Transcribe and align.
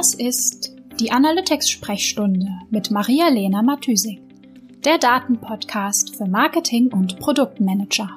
Das 0.00 0.14
ist 0.14 0.74
die 0.98 1.12
Analytics-Sprechstunde 1.12 2.48
mit 2.70 2.90
Maria-Lena 2.90 3.60
Matysik, 3.60 4.22
der 4.82 4.96
Datenpodcast 4.96 6.16
für 6.16 6.24
Marketing 6.24 6.90
und 6.90 7.18
Produktmanager. 7.18 8.08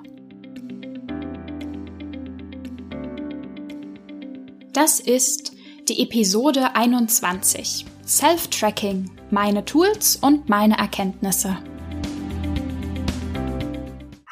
Das 4.71 5.01
ist 5.01 5.51
die 5.89 6.01
Episode 6.01 6.73
21. 6.73 7.85
Self-Tracking, 8.07 9.11
meine 9.29 9.65
Tools 9.65 10.15
und 10.15 10.47
meine 10.47 10.77
Erkenntnisse. 10.77 11.57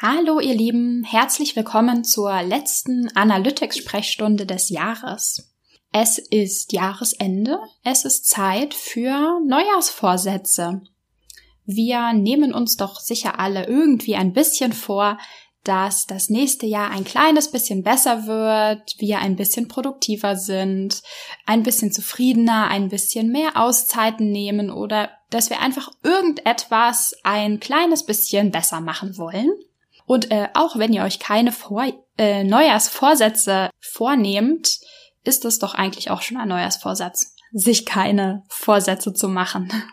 Hallo 0.02 0.39
ihr 0.39 0.56
Lieben, 0.56 1.04
herzlich 1.04 1.57
willkommen 1.57 2.06
zur 2.06 2.43
letzten 2.43 3.10
Analytics-Sprechstunde 3.14 4.46
des 4.46 4.70
Jahres. 4.70 5.50
Es 5.91 6.18
ist 6.18 6.71
Jahresende, 6.71 7.59
es 7.83 8.05
ist 8.05 8.25
Zeit 8.25 8.73
für 8.73 9.41
Neujahrsvorsätze. 9.45 10.81
Wir 11.65 12.14
nehmen 12.14 12.54
uns 12.54 12.77
doch 12.77 13.00
sicher 13.00 13.39
alle 13.39 13.67
irgendwie 13.67 14.15
ein 14.15 14.31
bisschen 14.31 14.71
vor, 14.71 15.17
dass 15.64 16.07
das 16.07 16.29
nächste 16.29 16.65
Jahr 16.65 16.89
ein 16.91 17.04
kleines 17.04 17.51
bisschen 17.51 17.83
besser 17.83 18.25
wird, 18.25 18.95
wir 18.97 19.19
ein 19.19 19.36
bisschen 19.36 19.67
produktiver 19.67 20.36
sind, 20.36 21.04
ein 21.45 21.61
bisschen 21.61 21.92
zufriedener, 21.92 22.69
ein 22.69 22.87
bisschen 22.87 23.29
mehr 23.29 23.57
Auszeiten 23.57 24.31
nehmen 24.31 24.71
oder 24.71 25.11
dass 25.29 25.50
wir 25.50 25.59
einfach 25.59 25.92
irgendetwas 26.03 27.14
ein 27.23 27.59
kleines 27.59 28.05
bisschen 28.05 28.50
besser 28.51 28.81
machen 28.81 29.17
wollen. 29.17 29.51
Und 30.05 30.31
äh, 30.31 30.47
auch 30.55 30.78
wenn 30.78 30.93
ihr 30.93 31.03
euch 31.03 31.19
keine 31.19 31.51
Vor 31.51 31.86
äh, 32.17 32.44
Neujahrsvorsätze 32.44 33.69
vornehmt, 33.80 34.80
ist 35.23 35.45
es 35.45 35.59
doch 35.59 35.73
eigentlich 35.73 36.09
auch 36.09 36.22
schon 36.22 36.38
ein 36.38 36.48
Neujahrsvorsatz, 36.48 37.36
sich 37.52 37.86
keine 37.86 38.44
Vorsätze 38.48 39.14
zu 39.14 39.28
machen. 39.28 39.72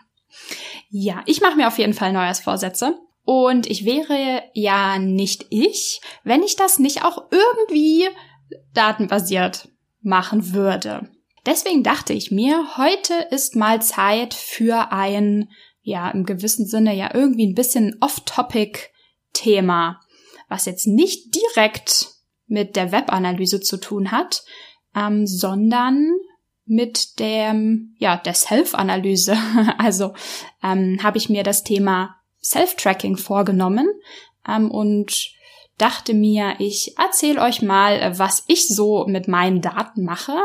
Ja, 0.91 1.21
ich 1.27 1.39
mache 1.39 1.55
mir 1.55 1.67
auf 1.67 1.77
jeden 1.77 1.93
Fall 1.93 2.11
Neujahrsvorsätze. 2.11 2.97
Und 3.23 3.67
ich 3.67 3.85
wäre 3.85 4.41
ja 4.53 4.97
nicht 4.97 5.45
ich, 5.51 6.01
wenn 6.23 6.41
ich 6.41 6.55
das 6.55 6.79
nicht 6.79 7.05
auch 7.05 7.29
irgendwie 7.29 8.07
datenbasiert 8.73 9.69
machen 10.01 10.51
würde. 10.53 11.11
Deswegen 11.45 11.83
dachte 11.83 12.13
ich 12.13 12.31
mir, 12.31 12.77
heute 12.77 13.13
ist 13.29 13.55
mal 13.55 13.83
Zeit 13.83 14.33
für 14.33 14.91
ein, 14.91 15.49
ja, 15.81 16.09
im 16.09 16.25
gewissen 16.25 16.65
Sinne 16.65 16.95
ja 16.95 17.11
irgendwie 17.13 17.45
ein 17.45 17.53
bisschen 17.55 17.97
off-topic-Thema, 18.01 19.99
was 20.47 20.65
jetzt 20.65 20.87
nicht 20.87 21.35
direkt 21.35 22.07
mit 22.47 22.75
der 22.75 22.91
Webanalyse 22.91 23.61
zu 23.61 23.77
tun 23.77 24.11
hat, 24.11 24.43
ähm, 24.95 25.27
sondern 25.27 26.11
mit 26.65 27.19
dem, 27.19 27.95
ja, 27.97 28.17
der 28.17 28.33
Self-Analyse. 28.33 29.35
Also 29.77 30.13
ähm, 30.63 30.99
habe 31.01 31.17
ich 31.17 31.29
mir 31.29 31.43
das 31.43 31.63
Thema 31.63 32.15
Self-Tracking 32.43 33.17
vorgenommen 33.17 33.87
ähm, 34.47 34.69
und 34.69 35.31
dachte 35.77 36.13
mir, 36.13 36.55
ich 36.59 36.97
erzähle 36.97 37.41
euch 37.41 37.61
mal, 37.61 38.17
was 38.19 38.43
ich 38.47 38.67
so 38.67 39.05
mit 39.07 39.27
meinen 39.27 39.61
Daten 39.61 40.03
mache, 40.03 40.37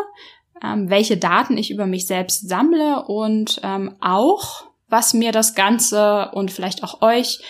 ähm, 0.63 0.89
welche 0.89 1.17
Daten 1.17 1.59
ich 1.59 1.71
über 1.71 1.87
mich 1.87 2.07
selbst 2.07 2.49
sammle 2.49 3.05
und 3.05 3.61
ähm, 3.63 3.97
auch, 4.01 4.65
was 4.89 5.13
mir 5.13 5.33
das 5.33 5.55
Ganze 5.55 6.31
und 6.33 6.51
vielleicht 6.51 6.83
auch 6.83 7.03
euch, 7.03 7.41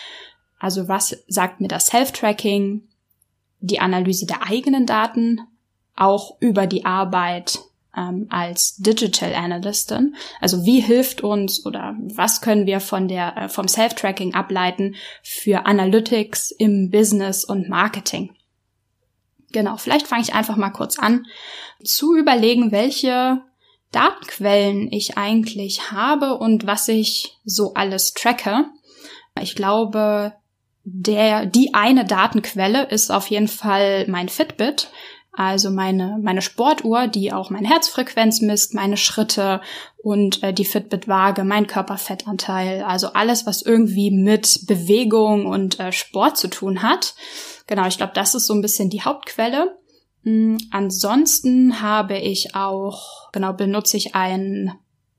also 0.58 0.88
was 0.88 1.24
sagt 1.28 1.60
mir 1.60 1.68
das 1.68 1.86
Self-Tracking, 1.86 2.88
die 3.60 3.80
Analyse 3.80 4.26
der 4.26 4.42
eigenen 4.42 4.86
Daten 4.86 5.40
auch 5.96 6.36
über 6.40 6.66
die 6.66 6.84
Arbeit 6.84 7.58
ähm, 7.96 8.26
als 8.30 8.76
Digital 8.76 9.34
Analystin. 9.34 10.16
Also 10.40 10.64
wie 10.64 10.80
hilft 10.80 11.22
uns 11.22 11.64
oder 11.64 11.96
was 11.98 12.40
können 12.40 12.66
wir 12.66 12.80
von 12.80 13.08
der 13.08 13.36
äh, 13.36 13.48
vom 13.48 13.68
Self-Tracking 13.68 14.34
ableiten 14.34 14.96
für 15.22 15.66
Analytics 15.66 16.50
im 16.50 16.90
Business 16.90 17.44
und 17.44 17.68
Marketing? 17.68 18.34
Genau, 19.52 19.76
vielleicht 19.76 20.08
fange 20.08 20.22
ich 20.22 20.34
einfach 20.34 20.56
mal 20.56 20.70
kurz 20.70 20.98
an 20.98 21.26
zu 21.84 22.16
überlegen, 22.16 22.72
welche 22.72 23.42
Datenquellen 23.92 24.90
ich 24.90 25.16
eigentlich 25.16 25.92
habe 25.92 26.36
und 26.38 26.66
was 26.66 26.88
ich 26.88 27.38
so 27.44 27.74
alles 27.74 28.12
tracke. 28.12 28.64
Ich 29.40 29.54
glaube, 29.54 30.32
der, 30.82 31.46
die 31.46 31.74
eine 31.74 32.04
Datenquelle 32.04 32.86
ist 32.88 33.10
auf 33.10 33.28
jeden 33.28 33.48
Fall 33.48 34.06
mein 34.08 34.28
Fitbit. 34.28 34.90
Also 35.36 35.70
meine, 35.70 36.18
meine 36.22 36.42
Sportuhr, 36.42 37.08
die 37.08 37.32
auch 37.32 37.50
meine 37.50 37.68
Herzfrequenz 37.68 38.40
misst, 38.40 38.74
meine 38.74 38.96
Schritte 38.96 39.60
und 40.02 40.42
äh, 40.42 40.52
die 40.52 40.64
Fitbit-Waage, 40.64 41.44
mein 41.44 41.66
Körperfettanteil, 41.66 42.82
also 42.82 43.08
alles, 43.08 43.44
was 43.46 43.62
irgendwie 43.62 44.10
mit 44.10 44.60
Bewegung 44.66 45.46
und 45.46 45.80
äh, 45.80 45.92
Sport 45.92 46.36
zu 46.36 46.48
tun 46.48 46.82
hat. 46.82 47.14
Genau, 47.66 47.86
ich 47.86 47.96
glaube, 47.96 48.12
das 48.14 48.34
ist 48.34 48.46
so 48.46 48.54
ein 48.54 48.62
bisschen 48.62 48.90
die 48.90 49.02
Hauptquelle. 49.02 49.76
Mhm, 50.22 50.58
ansonsten 50.70 51.80
habe 51.80 52.18
ich 52.18 52.54
auch, 52.54 53.30
genau, 53.32 53.52
benutze 53.52 53.96
ich 53.96 54.14
einen 54.14 54.72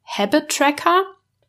Habit 0.05 0.49
Tracker, 0.49 1.03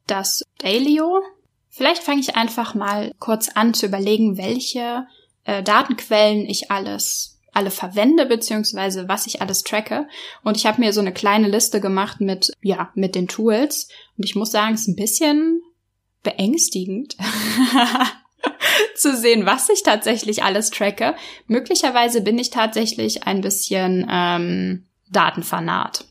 das 0.06 0.42
Dailyo. 0.58 1.20
Vielleicht 1.68 2.02
fange 2.02 2.20
ich 2.20 2.36
einfach 2.36 2.74
mal 2.74 3.12
kurz 3.20 3.50
an 3.50 3.74
zu 3.74 3.86
überlegen, 3.86 4.38
welche 4.38 5.06
äh, 5.44 5.62
Datenquellen 5.62 6.46
ich 6.48 6.70
alles 6.70 7.35
alle 7.56 7.70
verwende, 7.70 8.26
beziehungsweise 8.26 9.08
was 9.08 9.26
ich 9.26 9.40
alles 9.40 9.62
tracke. 9.62 10.06
Und 10.42 10.56
ich 10.56 10.66
habe 10.66 10.80
mir 10.80 10.92
so 10.92 11.00
eine 11.00 11.12
kleine 11.12 11.48
Liste 11.48 11.80
gemacht 11.80 12.20
mit, 12.20 12.52
ja, 12.62 12.90
mit 12.94 13.14
den 13.14 13.28
Tools. 13.28 13.88
Und 14.16 14.24
ich 14.24 14.36
muss 14.36 14.50
sagen, 14.50 14.74
es 14.74 14.82
ist 14.82 14.88
ein 14.88 14.96
bisschen 14.96 15.62
beängstigend. 16.22 17.16
zu 18.94 19.16
sehen, 19.16 19.46
was 19.46 19.68
ich 19.68 19.82
tatsächlich 19.82 20.42
alles 20.42 20.70
tracke. 20.70 21.14
Möglicherweise 21.46 22.20
bin 22.20 22.38
ich 22.38 22.50
tatsächlich 22.50 23.24
ein 23.24 23.40
bisschen 23.40 24.06
ähm, 24.10 24.86
Datenfanat. 25.10 26.04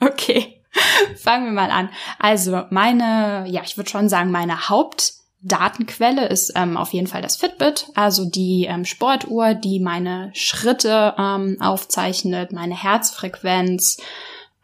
Okay, 0.00 0.62
fangen 1.16 1.46
wir 1.46 1.52
mal 1.52 1.70
an. 1.70 1.90
Also 2.18 2.62
meine, 2.70 3.46
ja, 3.48 3.62
ich 3.64 3.76
würde 3.76 3.90
schon 3.90 4.08
sagen, 4.08 4.30
meine 4.30 4.68
Haupt 4.68 5.14
Datenquelle 5.44 6.26
ist 6.28 6.52
ähm, 6.56 6.78
auf 6.78 6.94
jeden 6.94 7.06
Fall 7.06 7.20
das 7.20 7.36
Fitbit, 7.36 7.88
also 7.94 8.24
die 8.24 8.66
ähm, 8.68 8.86
Sportuhr, 8.86 9.52
die 9.52 9.78
meine 9.78 10.30
Schritte 10.32 11.14
ähm, 11.18 11.58
aufzeichnet, 11.60 12.52
meine 12.52 12.74
Herzfrequenz, 12.74 13.98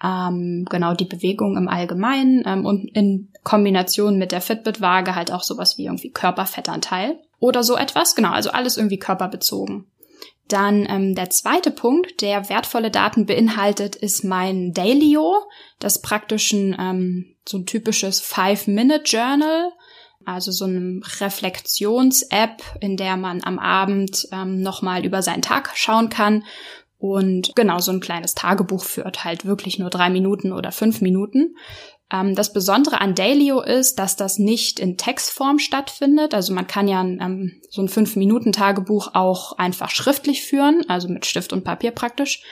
ähm, 0.03 0.67
genau 0.71 0.95
die 0.95 1.05
Bewegung 1.05 1.59
im 1.59 1.69
Allgemeinen 1.69 2.43
ähm, 2.47 2.65
und 2.65 2.89
in 2.97 3.31
Kombination 3.45 4.17
mit 4.17 4.33
der 4.33 4.41
Fitbit-Waage 4.41 5.15
halt 5.15 5.31
auch 5.33 5.43
sowas 5.43 5.77
wie 5.77 5.85
irgendwie 5.85 6.13
Körperfettanteil 6.13 7.19
oder 7.39 7.63
so 7.63 7.77
etwas. 7.77 8.15
Genau, 8.15 8.31
also 8.31 8.51
alles 8.51 8.79
irgendwie 8.79 8.99
körperbezogen. 8.99 9.87
Dann 10.49 10.87
ähm, 10.89 11.15
der 11.15 11.29
zweite 11.29 11.71
Punkt, 11.71 12.23
der 12.23 12.49
wertvolle 12.49 12.91
Daten 12.91 13.27
beinhaltet, 13.27 13.97
ist 13.97 14.25
mein 14.25 14.73
Dailyo, 14.73 15.37
das 15.79 16.01
praktisch 16.01 16.53
ein, 16.53 16.75
ähm, 16.81 17.37
so 17.47 17.59
ein 17.59 17.67
typisches 17.67 18.21
Five-Minute-Journal 18.21 19.73
also 20.35 20.53
so 20.53 20.65
eine 20.65 21.01
Reflexions-App, 21.21 22.63
in 22.81 22.97
der 22.97 23.17
man 23.17 23.43
am 23.45 23.59
Abend 23.59 24.29
ähm, 24.33 24.61
nochmal 24.61 25.05
über 25.05 25.23
seinen 25.23 25.43
Tag 25.43 25.73
schauen 25.75 26.09
kann 26.09 26.45
und 26.99 27.53
genau 27.57 27.79
so 27.79 27.93
ein 27.93 28.01
kleines 28.01 28.35
Tagebuch 28.35 28.85
führt, 28.85 29.25
halt 29.25 29.45
wirklich 29.45 29.79
nur 29.79 29.91
drei 29.91 30.11
Minuten 30.11 30.53
oder 30.53 30.71
fünf 30.71 31.01
Minuten. 31.01 31.57
Ähm, 32.13 32.35
das 32.35 32.53
Besondere 32.53 33.01
an 33.01 33.15
Dailyo 33.15 33.61
ist, 33.61 33.99
dass 33.99 34.17
das 34.17 34.39
nicht 34.39 34.81
in 34.81 34.97
Textform 34.97 35.59
stattfindet. 35.59 36.35
Also 36.35 36.53
man 36.53 36.67
kann 36.67 36.89
ja 36.89 37.01
ähm, 37.03 37.61
so 37.71 37.83
ein 37.83 37.89
Fünf-Minuten-Tagebuch 37.89 39.15
auch 39.15 39.53
einfach 39.59 39.91
schriftlich 39.91 40.43
führen, 40.43 40.85
also 40.89 41.09
mit 41.09 41.27
Stift 41.27 41.53
und 41.53 41.65
Papier 41.65 41.93
praktisch, 41.93 42.43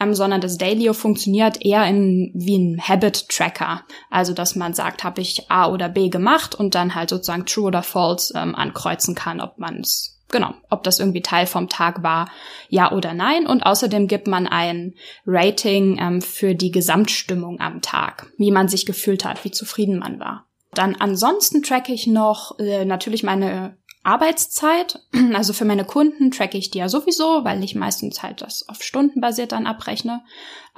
ähm, 0.00 0.14
sondern 0.14 0.40
das 0.40 0.58
Dailyo 0.58 0.92
funktioniert 0.92 1.64
eher 1.64 1.84
in, 1.86 2.32
wie 2.34 2.58
ein 2.58 2.80
Habit-Tracker. 2.80 3.84
Also 4.10 4.32
dass 4.32 4.54
man 4.54 4.74
sagt, 4.74 5.04
habe 5.04 5.20
ich 5.20 5.50
A 5.50 5.70
oder 5.70 5.88
B 5.88 6.08
gemacht 6.08 6.54
und 6.54 6.74
dann 6.74 6.94
halt 6.94 7.10
sozusagen 7.10 7.46
True 7.46 7.66
oder 7.66 7.82
False 7.82 8.32
ähm, 8.36 8.54
ankreuzen 8.54 9.14
kann, 9.14 9.40
ob 9.40 9.58
man 9.58 9.80
es 9.80 10.17
genau, 10.28 10.54
ob 10.70 10.82
das 10.82 10.98
irgendwie 10.98 11.22
Teil 11.22 11.46
vom 11.46 11.68
Tag 11.68 12.02
war, 12.02 12.30
ja 12.68 12.92
oder 12.92 13.14
nein. 13.14 13.46
Und 13.46 13.64
außerdem 13.64 14.08
gibt 14.08 14.26
man 14.26 14.46
ein 14.46 14.94
Rating 15.26 15.98
ähm, 16.00 16.22
für 16.22 16.54
die 16.54 16.70
Gesamtstimmung 16.70 17.60
am 17.60 17.82
Tag, 17.82 18.26
wie 18.36 18.50
man 18.50 18.68
sich 18.68 18.86
gefühlt 18.86 19.24
hat, 19.24 19.44
wie 19.44 19.50
zufrieden 19.50 19.98
man 19.98 20.20
war. 20.20 20.46
Dann 20.72 20.96
ansonsten 20.96 21.62
tracke 21.62 21.92
ich 21.92 22.06
noch 22.06 22.58
äh, 22.58 22.84
natürlich 22.84 23.22
meine 23.22 23.76
Arbeitszeit. 24.02 25.00
Also 25.34 25.52
für 25.52 25.64
meine 25.64 25.84
Kunden 25.84 26.30
tracke 26.30 26.58
ich 26.58 26.70
die 26.70 26.78
ja 26.78 26.88
sowieso, 26.88 27.44
weil 27.44 27.62
ich 27.62 27.74
meistens 27.74 28.22
halt 28.22 28.40
das 28.40 28.68
auf 28.68 28.82
Stunden 28.82 29.20
basiert 29.20 29.52
dann 29.52 29.66
abrechne. 29.66 30.22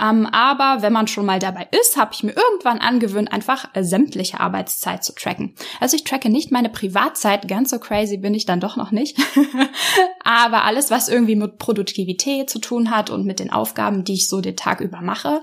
Ähm, 0.00 0.26
aber 0.26 0.82
wenn 0.82 0.92
man 0.92 1.06
schon 1.06 1.24
mal 1.26 1.38
dabei 1.38 1.68
ist, 1.78 1.96
habe 1.96 2.12
ich 2.12 2.22
mir 2.22 2.32
irgendwann 2.32 2.78
angewöhnt, 2.78 3.32
einfach 3.32 3.68
sämtliche 3.80 4.40
Arbeitszeit 4.40 5.04
zu 5.04 5.14
tracken. 5.14 5.54
Also 5.78 5.96
ich 5.96 6.04
tracke 6.04 6.30
nicht 6.30 6.50
meine 6.50 6.68
Privatzeit, 6.68 7.48
ganz 7.48 7.70
so 7.70 7.78
crazy 7.78 8.16
bin 8.16 8.34
ich 8.34 8.46
dann 8.46 8.60
doch 8.60 8.76
noch 8.76 8.90
nicht. 8.90 9.18
aber 10.24 10.64
alles, 10.64 10.90
was 10.90 11.08
irgendwie 11.08 11.36
mit 11.36 11.58
Produktivität 11.58 12.50
zu 12.50 12.58
tun 12.58 12.90
hat 12.90 13.10
und 13.10 13.24
mit 13.24 13.40
den 13.40 13.52
Aufgaben, 13.52 14.04
die 14.04 14.14
ich 14.14 14.28
so 14.28 14.40
den 14.40 14.56
Tag 14.56 14.80
über 14.80 15.00
mache, 15.00 15.40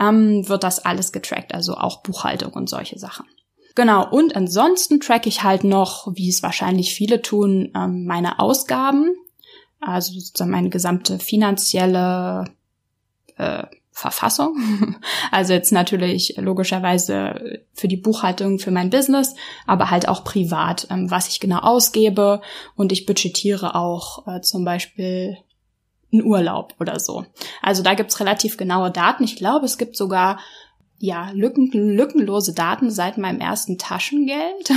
ähm, 0.00 0.48
wird 0.48 0.64
das 0.64 0.84
alles 0.84 1.12
getrackt. 1.12 1.54
Also 1.54 1.74
auch 1.74 2.02
Buchhaltung 2.02 2.52
und 2.54 2.68
solche 2.68 2.98
Sachen. 2.98 3.26
Genau, 3.78 4.10
und 4.10 4.34
ansonsten 4.34 4.98
track 4.98 5.28
ich 5.28 5.44
halt 5.44 5.62
noch, 5.62 6.08
wie 6.12 6.28
es 6.28 6.42
wahrscheinlich 6.42 6.92
viele 6.92 7.22
tun, 7.22 7.70
ähm, 7.76 8.06
meine 8.06 8.40
Ausgaben. 8.40 9.14
Also 9.78 10.14
sozusagen 10.14 10.50
meine 10.50 10.68
gesamte 10.68 11.20
finanzielle 11.20 12.46
äh, 13.36 13.62
Verfassung. 13.92 14.96
Also 15.30 15.52
jetzt 15.52 15.70
natürlich 15.70 16.34
logischerweise 16.38 17.60
für 17.72 17.86
die 17.86 17.96
Buchhaltung 17.96 18.58
für 18.58 18.72
mein 18.72 18.90
Business, 18.90 19.36
aber 19.64 19.92
halt 19.92 20.08
auch 20.08 20.24
privat, 20.24 20.88
ähm, 20.90 21.08
was 21.08 21.28
ich 21.28 21.38
genau 21.38 21.58
ausgebe. 21.58 22.40
Und 22.74 22.90
ich 22.90 23.06
budgetiere 23.06 23.76
auch 23.76 24.26
äh, 24.26 24.40
zum 24.40 24.64
Beispiel 24.64 25.38
einen 26.12 26.24
Urlaub 26.24 26.74
oder 26.80 26.98
so. 26.98 27.26
Also 27.62 27.84
da 27.84 27.94
gibt's 27.94 28.18
relativ 28.18 28.56
genaue 28.56 28.90
Daten. 28.90 29.22
Ich 29.22 29.36
glaube, 29.36 29.66
es 29.66 29.78
gibt 29.78 29.96
sogar 29.96 30.40
ja, 30.98 31.30
lücken, 31.30 31.70
lückenlose 31.72 32.54
Daten 32.54 32.90
seit 32.90 33.18
meinem 33.18 33.40
ersten 33.40 33.78
Taschengeld. 33.78 34.70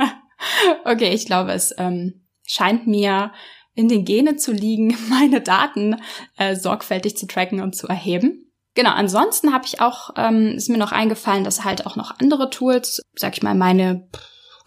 okay, 0.84 1.12
ich 1.12 1.26
glaube, 1.26 1.52
es 1.52 1.74
ähm, 1.78 2.26
scheint 2.46 2.86
mir 2.86 3.32
in 3.74 3.88
den 3.88 4.04
Genen 4.04 4.38
zu 4.38 4.52
liegen, 4.52 4.96
meine 5.08 5.40
Daten 5.40 5.96
äh, 6.36 6.56
sorgfältig 6.56 7.16
zu 7.16 7.26
tracken 7.26 7.60
und 7.60 7.76
zu 7.76 7.86
erheben. 7.86 8.44
Genau, 8.74 8.90
ansonsten 8.90 9.52
habe 9.52 9.66
ich 9.66 9.80
auch, 9.80 10.10
ähm, 10.16 10.54
ist 10.56 10.68
mir 10.68 10.78
noch 10.78 10.92
eingefallen, 10.92 11.44
dass 11.44 11.64
halt 11.64 11.86
auch 11.86 11.96
noch 11.96 12.18
andere 12.20 12.48
Tools, 12.50 13.02
sag 13.14 13.36
ich 13.36 13.42
mal, 13.42 13.54
meine 13.54 14.08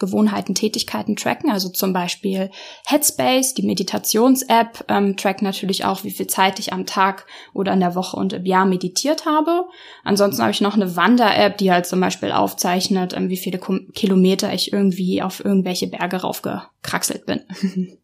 Gewohnheiten, 0.02 0.56
Tätigkeiten 0.56 1.16
tracken. 1.16 1.50
Also 1.50 1.70
zum 1.70 1.94
Beispiel 1.94 2.52
Headspace, 2.86 3.54
die 3.54 3.62
Meditations-App, 3.62 4.86
ähm, 4.90 5.16
trackt 5.16 5.42
natürlich 5.42 5.86
auch, 5.86 6.04
wie 6.04 6.12
viel 6.12 6.28
Zeit 6.28 6.60
ich 6.60 6.74
am 6.74 6.86
Tag 6.86 7.26
oder 7.54 7.72
in 7.72 7.80
der 7.80 7.96
Woche 7.96 8.18
und 8.18 8.34
im 8.34 8.46
Jahr 8.46 8.66
meditiert 8.66 9.26
habe. 9.26 9.66
Ansonsten 10.04 10.42
habe 10.42 10.52
ich 10.52 10.60
noch 10.60 10.76
eine 10.76 10.98
Wander-App, 10.98 11.58
die 11.58 11.72
halt 11.72 11.86
zum 11.86 12.02
Beispiel 12.02 12.32
aufzeichnet, 12.32 13.14
ähm, 13.16 13.30
wie 13.30 13.38
viele 13.38 13.60
Kilometer 13.94 14.54
ich 14.54 14.74
irgendwie 14.74 15.22
auf 15.22 15.46
irgendwelche 15.46 15.88
Berge 15.88 16.18
raufgekraxelt 16.18 17.26
bin. 17.26 17.42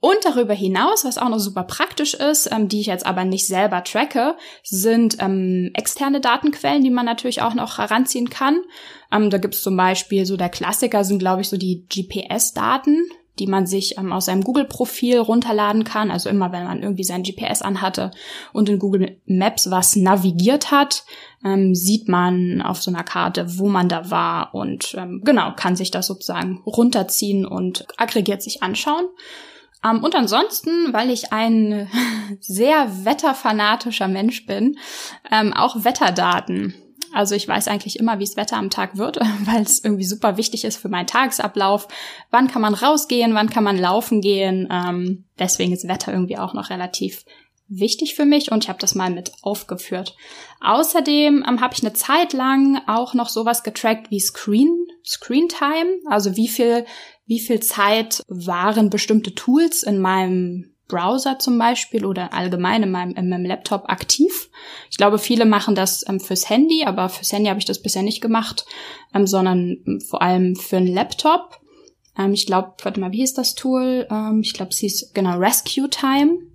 Und 0.00 0.16
darüber 0.24 0.54
hinaus, 0.54 1.04
was 1.04 1.18
auch 1.18 1.28
noch 1.28 1.38
super 1.38 1.62
praktisch 1.62 2.14
ist, 2.14 2.50
ähm, 2.50 2.68
die 2.68 2.80
ich 2.80 2.86
jetzt 2.86 3.04
aber 3.04 3.26
nicht 3.26 3.46
selber 3.46 3.84
tracke, 3.84 4.34
sind 4.62 5.18
ähm, 5.20 5.70
externe 5.74 6.22
Datenquellen, 6.22 6.82
die 6.82 6.90
man 6.90 7.04
natürlich 7.04 7.42
auch 7.42 7.54
noch 7.54 7.76
heranziehen 7.76 8.30
kann. 8.30 8.62
Ähm, 9.12 9.28
da 9.28 9.36
gibt 9.36 9.54
es 9.54 9.62
zum 9.62 9.76
Beispiel 9.76 10.24
so 10.24 10.38
der 10.38 10.48
Klassiker 10.48 11.04
sind, 11.04 11.18
glaube 11.18 11.42
ich, 11.42 11.50
so 11.50 11.58
die 11.58 11.84
GPS-Daten, 11.88 13.10
die 13.38 13.46
man 13.46 13.66
sich 13.66 13.98
ähm, 13.98 14.10
aus 14.12 14.24
seinem 14.24 14.42
Google-Profil 14.42 15.18
runterladen 15.18 15.84
kann. 15.84 16.10
Also 16.10 16.30
immer, 16.30 16.50
wenn 16.50 16.64
man 16.64 16.82
irgendwie 16.82 17.04
sein 17.04 17.22
GPS 17.22 17.60
anhatte 17.60 18.10
und 18.54 18.70
in 18.70 18.78
Google 18.78 19.18
Maps 19.26 19.70
was 19.70 19.96
navigiert 19.96 20.70
hat, 20.70 21.04
ähm, 21.44 21.74
sieht 21.74 22.08
man 22.08 22.62
auf 22.62 22.82
so 22.82 22.90
einer 22.90 23.04
Karte, 23.04 23.58
wo 23.58 23.68
man 23.68 23.90
da 23.90 24.10
war 24.10 24.54
und 24.54 24.94
ähm, 24.96 25.20
genau, 25.24 25.52
kann 25.56 25.76
sich 25.76 25.90
das 25.90 26.06
sozusagen 26.06 26.62
runterziehen 26.64 27.44
und 27.44 27.86
aggregiert 27.98 28.40
sich 28.42 28.62
anschauen. 28.62 29.04
Um, 29.82 29.96
ähm, 29.96 30.04
und 30.04 30.14
ansonsten, 30.14 30.92
weil 30.92 31.10
ich 31.10 31.32
ein 31.32 31.88
sehr 32.40 33.04
wetterfanatischer 33.04 34.08
Mensch 34.08 34.46
bin, 34.46 34.78
ähm, 35.30 35.52
auch 35.52 35.84
Wetterdaten. 35.84 36.74
Also 37.12 37.34
ich 37.34 37.48
weiß 37.48 37.66
eigentlich 37.66 37.98
immer, 37.98 38.18
wie 38.18 38.24
es 38.24 38.36
Wetter 38.36 38.56
am 38.56 38.70
Tag 38.70 38.96
wird, 38.96 39.16
weil 39.44 39.62
es 39.62 39.82
irgendwie 39.82 40.04
super 40.04 40.36
wichtig 40.36 40.64
ist 40.64 40.76
für 40.76 40.88
meinen 40.88 41.06
Tagesablauf. 41.06 41.88
Wann 42.30 42.48
kann 42.48 42.62
man 42.62 42.74
rausgehen, 42.74 43.34
wann 43.34 43.50
kann 43.50 43.64
man 43.64 43.78
laufen 43.78 44.20
gehen. 44.20 44.68
Ähm, 44.70 45.24
deswegen 45.38 45.72
ist 45.72 45.88
Wetter 45.88 46.12
irgendwie 46.12 46.38
auch 46.38 46.54
noch 46.54 46.70
relativ 46.70 47.24
wichtig 47.70 48.16
für 48.16 48.24
mich 48.24 48.50
und 48.50 48.64
ich 48.64 48.68
habe 48.68 48.80
das 48.80 48.96
mal 48.96 49.10
mit 49.10 49.32
aufgeführt. 49.42 50.16
Außerdem 50.60 51.44
ähm, 51.48 51.60
habe 51.60 51.72
ich 51.72 51.82
eine 51.82 51.92
Zeit 51.92 52.32
lang 52.32 52.80
auch 52.88 53.14
noch 53.14 53.28
sowas 53.28 53.62
getrackt 53.62 54.10
wie 54.10 54.20
Screen, 54.20 54.86
Screen 55.04 55.48
Time, 55.48 56.00
also 56.06 56.36
wie 56.36 56.48
viel 56.48 56.84
wie 57.30 57.38
viel 57.38 57.60
Zeit 57.60 58.24
waren 58.26 58.90
bestimmte 58.90 59.36
Tools 59.36 59.84
in 59.84 60.00
meinem 60.00 60.74
Browser 60.88 61.38
zum 61.38 61.58
Beispiel 61.58 62.04
oder 62.04 62.32
allgemein 62.34 62.82
in 62.82 62.90
meinem, 62.90 63.14
in 63.14 63.28
meinem 63.28 63.44
Laptop 63.44 63.84
aktiv. 63.88 64.50
Ich 64.90 64.96
glaube, 64.96 65.20
viele 65.20 65.44
machen 65.44 65.76
das 65.76 66.04
ähm, 66.08 66.18
fürs 66.18 66.50
Handy, 66.50 66.82
aber 66.84 67.08
fürs 67.08 67.32
Handy 67.32 67.48
habe 67.48 67.60
ich 67.60 67.66
das 67.66 67.80
bisher 67.80 68.02
nicht 68.02 68.20
gemacht, 68.20 68.66
ähm, 69.14 69.28
sondern 69.28 69.76
ähm, 69.86 70.00
vor 70.00 70.22
allem 70.22 70.56
für 70.56 70.78
einen 70.78 70.88
Laptop. 70.88 71.60
Ähm, 72.18 72.32
ich 72.32 72.46
glaube, 72.46 72.72
warte 72.82 72.98
mal, 72.98 73.12
wie 73.12 73.18
hieß 73.18 73.34
das 73.34 73.54
Tool? 73.54 74.08
Ähm, 74.10 74.40
ich 74.42 74.52
glaube, 74.52 74.72
es 74.72 74.78
hieß 74.78 75.12
genau 75.14 75.38
Rescue 75.38 75.88
Time. 75.88 76.49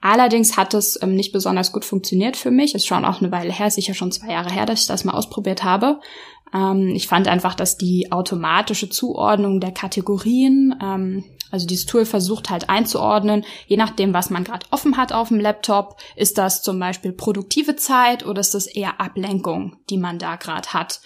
Allerdings 0.00 0.56
hat 0.56 0.74
es 0.74 1.00
ähm, 1.02 1.14
nicht 1.14 1.32
besonders 1.32 1.72
gut 1.72 1.84
funktioniert 1.84 2.36
für 2.36 2.50
mich. 2.50 2.74
Ist 2.74 2.86
schon 2.86 3.04
auch 3.04 3.20
eine 3.20 3.32
Weile 3.32 3.52
her, 3.52 3.70
sicher 3.70 3.94
schon 3.94 4.12
zwei 4.12 4.32
Jahre 4.32 4.50
her, 4.50 4.64
dass 4.64 4.82
ich 4.82 4.86
das 4.86 5.04
mal 5.04 5.14
ausprobiert 5.14 5.64
habe. 5.64 6.00
Ähm, 6.54 6.92
ich 6.94 7.08
fand 7.08 7.28
einfach, 7.28 7.54
dass 7.54 7.76
die 7.76 8.12
automatische 8.12 8.88
Zuordnung 8.88 9.60
der 9.60 9.72
Kategorien, 9.72 10.74
ähm, 10.82 11.24
also 11.50 11.66
dieses 11.66 11.86
Tool 11.86 12.04
versucht 12.04 12.50
halt 12.50 12.68
einzuordnen, 12.68 13.44
je 13.66 13.76
nachdem, 13.76 14.14
was 14.14 14.30
man 14.30 14.44
gerade 14.44 14.66
offen 14.70 14.96
hat 14.96 15.12
auf 15.12 15.28
dem 15.28 15.40
Laptop, 15.40 15.96
ist 16.14 16.38
das 16.38 16.62
zum 16.62 16.78
Beispiel 16.78 17.12
produktive 17.12 17.74
Zeit 17.74 18.24
oder 18.24 18.40
ist 18.40 18.54
das 18.54 18.66
eher 18.66 19.00
Ablenkung, 19.00 19.76
die 19.90 19.98
man 19.98 20.18
da 20.18 20.36
gerade 20.36 20.68
hat. 20.72 21.00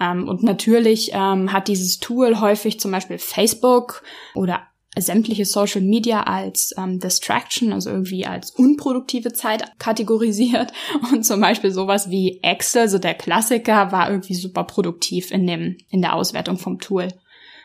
Ähm, 0.00 0.28
und 0.28 0.42
natürlich 0.42 1.10
ähm, 1.12 1.52
hat 1.52 1.68
dieses 1.68 1.98
Tool 1.98 2.40
häufig 2.40 2.80
zum 2.80 2.92
Beispiel 2.92 3.18
Facebook 3.18 4.02
oder 4.34 4.67
sämtliche 5.02 5.44
Social 5.44 5.80
Media 5.80 6.22
als 6.22 6.74
ähm, 6.76 6.98
Distraction, 6.98 7.72
also 7.72 7.90
irgendwie 7.90 8.26
als 8.26 8.50
unproduktive 8.50 9.32
Zeit 9.32 9.64
kategorisiert. 9.78 10.72
Und 11.12 11.24
zum 11.24 11.40
Beispiel 11.40 11.70
sowas 11.70 12.10
wie 12.10 12.40
Excel, 12.42 12.88
so 12.88 12.98
der 12.98 13.14
Klassiker, 13.14 13.92
war 13.92 14.10
irgendwie 14.10 14.34
super 14.34 14.64
produktiv 14.64 15.30
in 15.30 15.46
dem, 15.46 15.76
in 15.90 16.02
der 16.02 16.14
Auswertung 16.14 16.58
vom 16.58 16.78
Tool. 16.78 17.08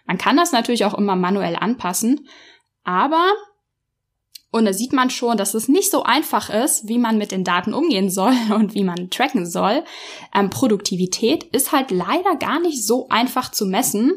Man 0.05 0.17
kann 0.17 0.37
das 0.37 0.51
natürlich 0.51 0.85
auch 0.85 0.93
immer 0.93 1.15
manuell 1.15 1.55
anpassen, 1.55 2.27
aber 2.83 3.31
und 4.55 4.65
da 4.65 4.73
sieht 4.73 4.93
man 4.93 5.09
schon, 5.09 5.35
dass 5.35 5.55
es 5.55 5.67
nicht 5.67 5.89
so 5.89 6.03
einfach 6.03 6.51
ist, 6.51 6.87
wie 6.87 6.99
man 6.99 7.17
mit 7.17 7.31
den 7.31 7.43
Daten 7.43 7.73
umgehen 7.73 8.11
soll 8.11 8.35
und 8.55 8.75
wie 8.75 8.83
man 8.83 9.09
tracken 9.09 9.47
soll. 9.47 9.83
Ähm, 10.33 10.51
Produktivität 10.51 11.43
ist 11.45 11.71
halt 11.71 11.89
leider 11.89 12.35
gar 12.35 12.59
nicht 12.59 12.85
so 12.85 13.07
einfach 13.09 13.49
zu 13.49 13.65
messen 13.65 14.11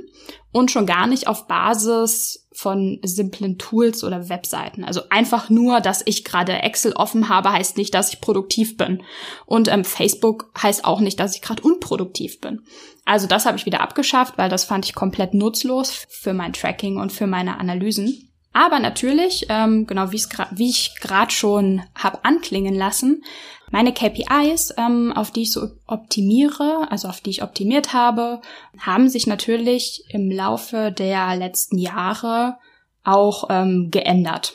und 0.56 0.70
schon 0.70 0.86
gar 0.86 1.06
nicht 1.06 1.28
auf 1.28 1.46
Basis 1.46 2.48
von 2.50 2.98
simplen 3.02 3.58
Tools 3.58 4.02
oder 4.02 4.30
Webseiten. 4.30 4.84
Also 4.84 5.02
einfach 5.10 5.50
nur, 5.50 5.82
dass 5.82 6.00
ich 6.06 6.24
gerade 6.24 6.62
Excel 6.62 6.94
offen 6.94 7.28
habe, 7.28 7.52
heißt 7.52 7.76
nicht, 7.76 7.92
dass 7.92 8.10
ich 8.10 8.22
produktiv 8.22 8.78
bin. 8.78 9.02
Und 9.44 9.68
ähm, 9.68 9.84
Facebook 9.84 10.50
heißt 10.60 10.86
auch 10.86 11.00
nicht, 11.00 11.20
dass 11.20 11.34
ich 11.34 11.42
gerade 11.42 11.62
unproduktiv 11.62 12.40
bin. 12.40 12.62
Also 13.04 13.26
das 13.26 13.44
habe 13.44 13.58
ich 13.58 13.66
wieder 13.66 13.82
abgeschafft, 13.82 14.38
weil 14.38 14.48
das 14.48 14.64
fand 14.64 14.86
ich 14.86 14.94
komplett 14.94 15.34
nutzlos 15.34 16.06
für 16.08 16.32
mein 16.32 16.54
Tracking 16.54 16.96
und 16.96 17.12
für 17.12 17.26
meine 17.26 17.58
Analysen. 17.60 18.25
Aber 18.56 18.78
natürlich, 18.78 19.44
ähm, 19.50 19.86
genau 19.86 20.12
wie, 20.12 20.22
wie 20.52 20.70
ich 20.70 20.94
gerade 21.02 21.30
schon 21.30 21.82
habe 21.94 22.24
anklingen 22.24 22.74
lassen, 22.74 23.22
meine 23.70 23.92
KPIs, 23.92 24.72
ähm, 24.78 25.12
auf 25.12 25.30
die 25.30 25.42
ich 25.42 25.52
so 25.52 25.68
optimiere, 25.86 26.90
also 26.90 27.08
auf 27.08 27.20
die 27.20 27.28
ich 27.28 27.42
optimiert 27.42 27.92
habe, 27.92 28.40
haben 28.78 29.10
sich 29.10 29.26
natürlich 29.26 30.04
im 30.08 30.30
Laufe 30.30 30.90
der 30.90 31.36
letzten 31.36 31.76
Jahre 31.76 32.56
auch 33.04 33.44
ähm, 33.50 33.90
geändert. 33.90 34.54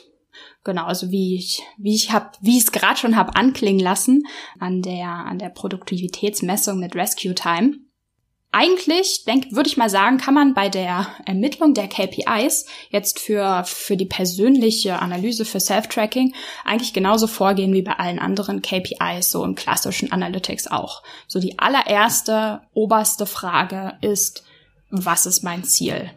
Genau, 0.64 0.86
also 0.86 1.12
wie 1.12 1.36
ich, 1.36 1.62
wie 1.78 1.94
ich 1.94 2.10
hab, 2.10 2.36
wie 2.40 2.58
ich 2.58 2.64
es 2.64 2.72
gerade 2.72 2.96
schon 2.96 3.14
habe 3.14 3.36
anklingen 3.36 3.80
lassen 3.80 4.24
an 4.58 4.82
der 4.82 5.10
an 5.10 5.38
der 5.38 5.50
Produktivitätsmessung 5.50 6.80
mit 6.80 6.96
Rescue 6.96 7.36
Time 7.36 7.76
eigentlich, 8.52 9.24
denk, 9.24 9.52
würde 9.52 9.68
ich 9.68 9.78
mal 9.78 9.88
sagen, 9.88 10.18
kann 10.18 10.34
man 10.34 10.52
bei 10.52 10.68
der 10.68 11.06
Ermittlung 11.24 11.72
der 11.72 11.88
KPIs 11.88 12.66
jetzt 12.90 13.18
für, 13.18 13.64
für 13.64 13.96
die 13.96 14.06
persönliche 14.06 14.98
Analyse 14.98 15.46
für 15.46 15.58
Self-Tracking 15.58 16.34
eigentlich 16.64 16.92
genauso 16.92 17.26
vorgehen 17.26 17.72
wie 17.72 17.80
bei 17.80 17.98
allen 17.98 18.18
anderen 18.18 18.60
KPIs, 18.60 19.30
so 19.30 19.42
im 19.42 19.54
klassischen 19.54 20.12
Analytics 20.12 20.66
auch. 20.66 21.02
So 21.26 21.40
die 21.40 21.58
allererste, 21.58 22.60
oberste 22.74 23.24
Frage 23.24 23.94
ist, 24.02 24.44
was 24.90 25.24
ist 25.24 25.42
mein 25.42 25.64
Ziel? 25.64 26.10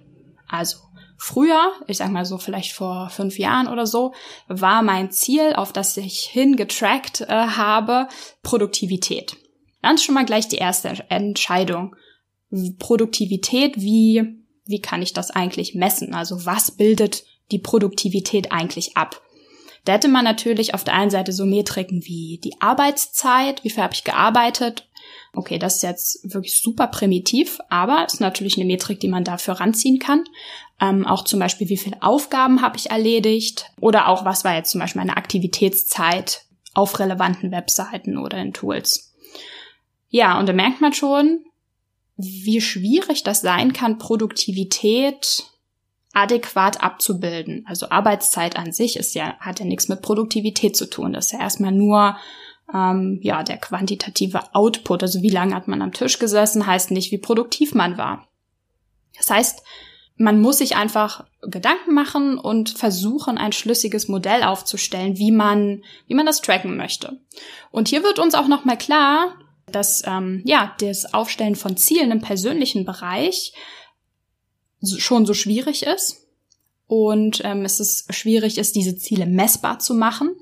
Also, 0.47 0.79
Früher, 1.17 1.71
ich 1.87 1.97
sag 1.97 2.11
mal 2.11 2.25
so 2.25 2.37
vielleicht 2.37 2.73
vor 2.73 3.09
fünf 3.09 3.39
Jahren 3.39 3.69
oder 3.69 3.87
so, 3.87 4.13
war 4.49 4.83
mein 4.83 5.11
Ziel, 5.11 5.53
auf 5.53 5.71
das 5.71 5.95
ich 5.95 6.25
hingetrackt 6.25 7.21
äh, 7.21 7.27
habe, 7.29 8.09
Produktivität. 8.43 9.37
Dann 9.81 9.95
ist 9.95 10.03
schon 10.03 10.13
mal 10.13 10.25
gleich 10.25 10.49
die 10.49 10.57
erste 10.57 10.89
Entscheidung. 11.09 11.95
Produktivität 12.77 13.77
wie 13.77 14.45
wie 14.65 14.81
kann 14.81 15.01
ich 15.01 15.13
das 15.13 15.31
eigentlich 15.31 15.75
messen? 15.75 16.13
Also 16.13 16.45
was 16.45 16.71
bildet 16.71 17.23
die 17.51 17.59
Produktivität 17.59 18.51
eigentlich 18.51 18.97
ab? 18.97 19.21
Da 19.85 19.93
hätte 19.93 20.07
man 20.07 20.23
natürlich 20.23 20.73
auf 20.73 20.83
der 20.83 20.95
einen 20.95 21.11
Seite 21.11 21.31
so 21.31 21.45
Metriken 21.45 22.03
wie 22.05 22.39
die 22.43 22.59
Arbeitszeit, 22.59 23.63
wie 23.63 23.69
viel 23.69 23.83
habe 23.83 23.93
ich 23.93 24.03
gearbeitet. 24.03 24.89
Okay, 25.33 25.59
das 25.59 25.75
ist 25.75 25.83
jetzt 25.83 26.33
wirklich 26.33 26.59
super 26.59 26.87
primitiv, 26.87 27.59
aber 27.69 28.05
ist 28.07 28.19
natürlich 28.19 28.57
eine 28.57 28.65
Metrik, 28.65 28.99
die 28.99 29.07
man 29.07 29.23
dafür 29.23 29.55
ranziehen 29.55 29.99
kann. 29.99 30.23
Ähm, 30.81 31.05
auch 31.05 31.23
zum 31.23 31.39
Beispiel, 31.39 31.69
wie 31.69 31.77
viele 31.77 32.01
Aufgaben 32.01 32.61
habe 32.61 32.77
ich 32.77 32.89
erledigt 32.89 33.71
oder 33.79 34.07
auch, 34.07 34.25
was 34.25 34.43
war 34.43 34.55
jetzt 34.55 34.71
zum 34.71 34.81
Beispiel 34.81 35.01
meine 35.01 35.17
Aktivitätszeit 35.17 36.45
auf 36.73 36.97
relevanten 36.99 37.51
Webseiten 37.51 38.17
oder 38.17 38.39
in 38.39 38.53
Tools. 38.53 39.13
Ja, 40.09 40.39
und 40.39 40.49
da 40.49 40.53
merkt 40.53 40.81
man 40.81 40.93
schon, 40.93 41.45
wie 42.17 42.61
schwierig 42.61 43.23
das 43.23 43.41
sein 43.41 43.73
kann, 43.73 43.97
Produktivität 43.97 45.45
adäquat 46.13 46.81
abzubilden. 46.81 47.65
Also 47.67 47.89
Arbeitszeit 47.89 48.55
an 48.55 48.71
sich 48.71 48.95
ist 48.95 49.15
ja, 49.15 49.37
hat 49.39 49.59
ja 49.59 49.65
nichts 49.65 49.89
mit 49.89 50.01
Produktivität 50.01 50.77
zu 50.77 50.89
tun. 50.89 51.13
Das 51.13 51.27
ist 51.27 51.31
ja 51.33 51.39
erstmal 51.39 51.73
nur 51.73 52.15
ähm, 52.73 53.19
ja, 53.21 53.43
der 53.43 53.57
quantitative 53.57 54.55
Output. 54.55 55.03
Also 55.03 55.21
wie 55.21 55.29
lange 55.29 55.53
hat 55.53 55.67
man 55.67 55.81
am 55.81 55.91
Tisch 55.91 56.17
gesessen, 56.17 56.65
heißt 56.65 56.91
nicht, 56.91 57.11
wie 57.11 57.17
produktiv 57.17 57.73
man 57.75 57.97
war. 57.97 58.27
Das 59.17 59.29
heißt, 59.29 59.61
man 60.17 60.39
muss 60.39 60.59
sich 60.59 60.77
einfach 60.77 61.25
Gedanken 61.41 61.93
machen 61.93 62.37
und 62.37 62.69
versuchen, 62.69 63.37
ein 63.37 63.51
schlüssiges 63.51 64.07
Modell 64.07 64.43
aufzustellen, 64.43 65.17
wie 65.17 65.31
man, 65.31 65.83
wie 66.07 66.13
man 66.13 66.25
das 66.25 66.41
tracken 66.41 66.77
möchte. 66.77 67.19
Und 67.71 67.89
hier 67.89 68.03
wird 68.03 68.19
uns 68.19 68.35
auch 68.35 68.47
nochmal 68.47 68.77
klar, 68.77 69.33
dass 69.71 70.03
ähm, 70.05 70.41
ja 70.45 70.75
das 70.79 71.13
Aufstellen 71.13 71.55
von 71.55 71.77
Zielen 71.77 72.11
im 72.11 72.21
persönlichen 72.21 72.85
Bereich 72.85 73.53
schon 74.97 75.25
so 75.25 75.33
schwierig 75.33 75.83
ist 75.83 76.25
und 76.87 77.41
ähm, 77.43 77.65
es 77.65 77.79
ist 77.79 78.13
schwierig 78.13 78.57
ist, 78.57 78.75
diese 78.75 78.95
Ziele 78.95 79.25
messbar 79.25 79.79
zu 79.79 79.93
machen. 79.93 80.35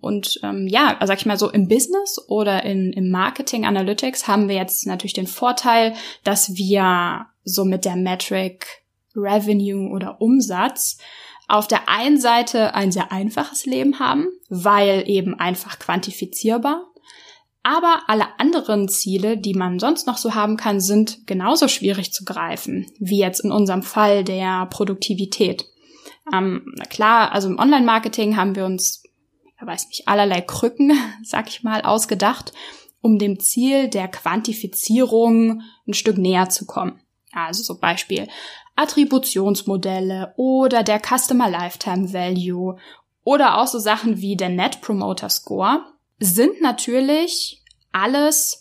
Und 0.00 0.40
ähm, 0.42 0.66
ja, 0.68 0.98
sag 1.04 1.18
ich 1.18 1.26
mal 1.26 1.38
so, 1.38 1.50
im 1.50 1.68
Business 1.68 2.20
oder 2.28 2.64
in, 2.64 2.92
im 2.92 3.10
Marketing 3.10 3.64
Analytics 3.64 4.26
haben 4.26 4.48
wir 4.48 4.56
jetzt 4.56 4.86
natürlich 4.86 5.12
den 5.12 5.28
Vorteil, 5.28 5.94
dass 6.24 6.56
wir 6.56 7.26
so 7.44 7.64
mit 7.64 7.84
der 7.84 7.96
Metric 7.96 8.66
Revenue 9.14 9.90
oder 9.90 10.20
Umsatz 10.20 10.98
auf 11.46 11.68
der 11.68 11.88
einen 11.88 12.20
Seite 12.20 12.74
ein 12.74 12.90
sehr 12.90 13.12
einfaches 13.12 13.66
Leben 13.66 14.00
haben, 14.00 14.28
weil 14.48 15.08
eben 15.08 15.38
einfach 15.38 15.78
quantifizierbar 15.78 16.86
aber 17.62 18.02
alle 18.08 18.38
anderen 18.38 18.88
Ziele, 18.88 19.38
die 19.38 19.54
man 19.54 19.78
sonst 19.78 20.06
noch 20.06 20.16
so 20.16 20.34
haben 20.34 20.56
kann, 20.56 20.80
sind 20.80 21.26
genauso 21.26 21.68
schwierig 21.68 22.12
zu 22.12 22.24
greifen, 22.24 22.86
wie 22.98 23.18
jetzt 23.18 23.40
in 23.40 23.52
unserem 23.52 23.82
Fall 23.82 24.24
der 24.24 24.66
Produktivität. 24.66 25.66
Ähm, 26.32 26.74
klar, 26.90 27.32
also 27.32 27.48
im 27.48 27.58
Online-Marketing 27.58 28.36
haben 28.36 28.56
wir 28.56 28.64
uns, 28.64 29.02
ich 29.04 29.66
weiß 29.66 29.88
nicht, 29.88 30.08
allerlei 30.08 30.40
Krücken, 30.40 30.92
sag 31.22 31.48
ich 31.48 31.62
mal, 31.62 31.82
ausgedacht, 31.82 32.52
um 33.00 33.18
dem 33.18 33.38
Ziel 33.38 33.88
der 33.88 34.08
Quantifizierung 34.08 35.62
ein 35.86 35.94
Stück 35.94 36.18
näher 36.18 36.48
zu 36.48 36.66
kommen. 36.66 37.00
Also 37.32 37.62
so 37.62 37.78
Beispiel 37.78 38.28
Attributionsmodelle 38.76 40.34
oder 40.36 40.82
der 40.82 41.00
Customer 41.00 41.48
Lifetime 41.48 42.12
Value 42.12 42.76
oder 43.24 43.58
auch 43.58 43.66
so 43.66 43.78
Sachen 43.78 44.20
wie 44.20 44.36
der 44.36 44.48
Net 44.48 44.80
Promoter 44.80 45.28
Score 45.28 45.84
sind 46.22 46.60
natürlich 46.60 47.62
alles 47.90 48.60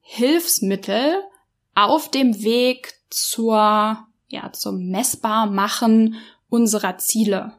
Hilfsmittel 0.00 1.22
auf 1.74 2.10
dem 2.10 2.42
Weg 2.42 2.94
zur, 3.10 3.98
ja, 4.28 4.52
zum 4.52 4.88
Messbarmachen 4.88 6.16
unserer 6.48 6.98
Ziele. 6.98 7.54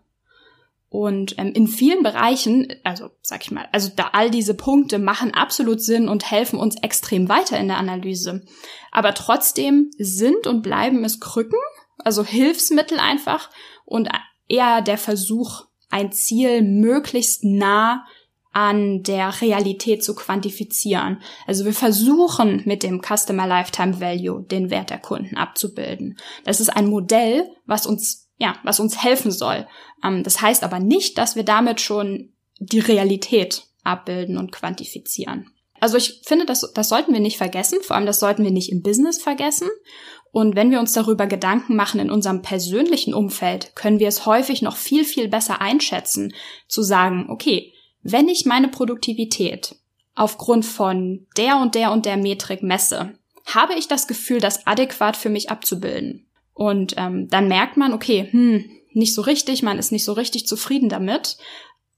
Und 0.89 1.37
ähm, 1.37 1.51
in 1.53 1.67
vielen 1.67 2.03
Bereichen, 2.03 2.73
also 2.83 3.09
sag 3.21 3.43
ich 3.43 3.51
mal, 3.51 3.67
also 3.71 3.91
da 3.95 4.11
all 4.13 4.31
diese 4.31 4.53
Punkte 4.53 4.97
machen 4.97 5.33
absolut 5.33 5.81
Sinn 5.81 6.07
und 6.07 6.31
helfen 6.31 6.57
uns 6.57 6.77
extrem 6.81 7.27
weiter 7.27 7.59
in 7.59 7.67
der 7.67 7.77
Analyse. 7.77 8.45
Aber 8.91 9.13
trotzdem 9.13 9.91
sind 9.97 10.47
und 10.47 10.61
bleiben 10.61 11.03
es 11.03 11.19
Krücken, 11.19 11.59
also 11.97 12.23
Hilfsmittel 12.23 12.99
einfach 12.99 13.49
und 13.83 14.09
eher 14.47 14.81
der 14.81 14.97
Versuch, 14.97 15.65
ein 15.89 16.11
Ziel 16.11 16.61
möglichst 16.61 17.43
nah 17.43 18.05
an 18.55 19.03
der 19.03 19.41
Realität 19.41 20.01
zu 20.01 20.15
quantifizieren. 20.15 21.21
Also 21.45 21.65
wir 21.65 21.73
versuchen 21.73 22.61
mit 22.63 22.83
dem 22.83 23.01
Customer 23.01 23.45
Lifetime 23.45 23.99
Value 23.99 24.43
den 24.43 24.69
Wert 24.69 24.91
der 24.91 24.97
Kunden 24.97 25.35
abzubilden. 25.35 26.17
Das 26.45 26.61
ist 26.61 26.69
ein 26.69 26.87
Modell, 26.87 27.49
was 27.65 27.85
uns, 27.85 28.29
ja, 28.37 28.55
was 28.63 28.79
uns 28.79 29.03
helfen 29.03 29.31
soll. 29.31 29.67
Ähm, 30.01 30.23
das 30.23 30.41
heißt 30.41 30.63
aber 30.63 30.79
nicht, 30.79 31.17
dass 31.17 31.35
wir 31.35 31.43
damit 31.43 31.81
schon 31.81 32.31
die 32.59 32.79
Realität 32.79 33.63
abbilden 33.83 34.37
und 34.37 34.53
quantifizieren. 34.53 35.51
Also 35.81 35.97
ich 35.97 36.21
finde, 36.23 36.45
das, 36.45 36.71
das 36.73 36.87
sollten 36.87 37.11
wir 37.11 37.19
nicht 37.19 37.37
vergessen. 37.37 37.79
Vor 37.81 37.97
allem 37.97 38.05
das 38.05 38.21
sollten 38.21 38.45
wir 38.45 38.51
nicht 38.51 38.71
im 38.71 38.81
Business 38.81 39.21
vergessen. 39.21 39.67
Und 40.31 40.55
wenn 40.55 40.71
wir 40.71 40.79
uns 40.79 40.93
darüber 40.93 41.27
Gedanken 41.27 41.75
machen 41.75 41.99
in 41.99 42.09
unserem 42.09 42.41
persönlichen 42.41 43.13
Umfeld, 43.13 43.75
können 43.75 43.99
wir 43.99 44.07
es 44.07 44.25
häufig 44.25 44.61
noch 44.61 44.77
viel, 44.77 45.03
viel 45.03 45.27
besser 45.27 45.59
einschätzen, 45.59 46.33
zu 46.69 46.83
sagen, 46.83 47.27
okay, 47.29 47.73
wenn 48.07 48.29
ich 48.29 48.45
meine 48.45 48.67
Produktivität 48.67 49.75
aufgrund 50.13 50.63
von 50.63 51.25
der 51.37 51.57
und 51.57 51.73
der 51.73 51.91
und 51.91 52.05
der 52.05 52.17
Metrik 52.17 52.61
messe, 52.61 53.17
habe 53.47 53.73
ich 53.73 53.87
das 53.87 54.07
Gefühl, 54.07 54.39
das 54.39 54.67
adäquat 54.67 55.17
für 55.17 55.29
mich 55.29 55.49
abzubilden. 55.49 56.27
Und 56.53 56.93
ähm, 56.97 57.27
dann 57.29 57.47
merkt 57.47 57.77
man, 57.77 57.93
okay, 57.93 58.27
hm, 58.29 58.69
nicht 58.93 59.15
so 59.15 59.23
richtig, 59.23 59.63
man 59.63 59.79
ist 59.79 59.91
nicht 59.91 60.05
so 60.05 60.13
richtig 60.13 60.45
zufrieden 60.45 60.87
damit. 60.87 61.37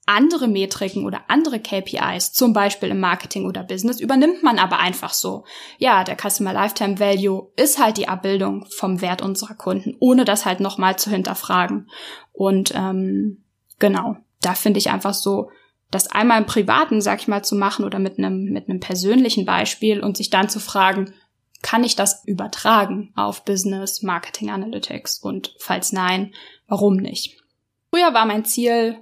Andere 0.05 0.47
Metriken 0.47 1.05
oder 1.05 1.25
andere 1.27 1.59
KPIs, 1.59 2.31
zum 2.31 2.53
Beispiel 2.53 2.87
im 2.87 3.01
Marketing 3.01 3.45
oder 3.45 3.63
Business, 3.63 3.99
übernimmt 3.99 4.41
man 4.43 4.59
aber 4.59 4.79
einfach 4.79 5.11
so. 5.11 5.43
Ja, 5.77 6.05
der 6.05 6.15
Customer 6.15 6.53
Lifetime 6.53 6.99
Value 6.99 7.49
ist 7.57 7.79
halt 7.83 7.97
die 7.97 8.07
Abbildung 8.07 8.65
vom 8.69 9.01
Wert 9.01 9.21
unserer 9.21 9.55
Kunden, 9.55 9.97
ohne 9.99 10.23
das 10.23 10.45
halt 10.45 10.61
nochmal 10.61 10.97
zu 10.97 11.09
hinterfragen. 11.09 11.89
Und 12.31 12.73
ähm, 12.73 13.43
genau, 13.77 14.15
da 14.41 14.53
finde 14.53 14.79
ich 14.79 14.89
einfach 14.89 15.13
so, 15.13 15.49
das 15.91 16.07
einmal 16.07 16.39
im 16.39 16.45
Privaten, 16.45 17.01
sag 17.01 17.21
ich 17.21 17.27
mal, 17.27 17.43
zu 17.43 17.55
machen 17.55 17.85
oder 17.85 17.99
mit 17.99 18.17
einem, 18.17 18.45
mit 18.45 18.69
einem 18.69 18.79
persönlichen 18.79 19.45
Beispiel 19.45 20.01
und 20.01 20.17
sich 20.17 20.29
dann 20.29 20.49
zu 20.49 20.59
fragen, 20.59 21.13
kann 21.61 21.83
ich 21.83 21.95
das 21.95 22.23
übertragen 22.25 23.11
auf 23.15 23.45
Business, 23.45 24.03
Marketing 24.03 24.49
Analytics 24.51 25.19
und 25.19 25.55
falls 25.59 25.91
nein, 25.91 26.33
warum 26.67 26.97
nicht? 26.97 27.37
Früher 27.89 28.13
war 28.13 28.25
mein 28.25 28.45
Ziel 28.45 28.99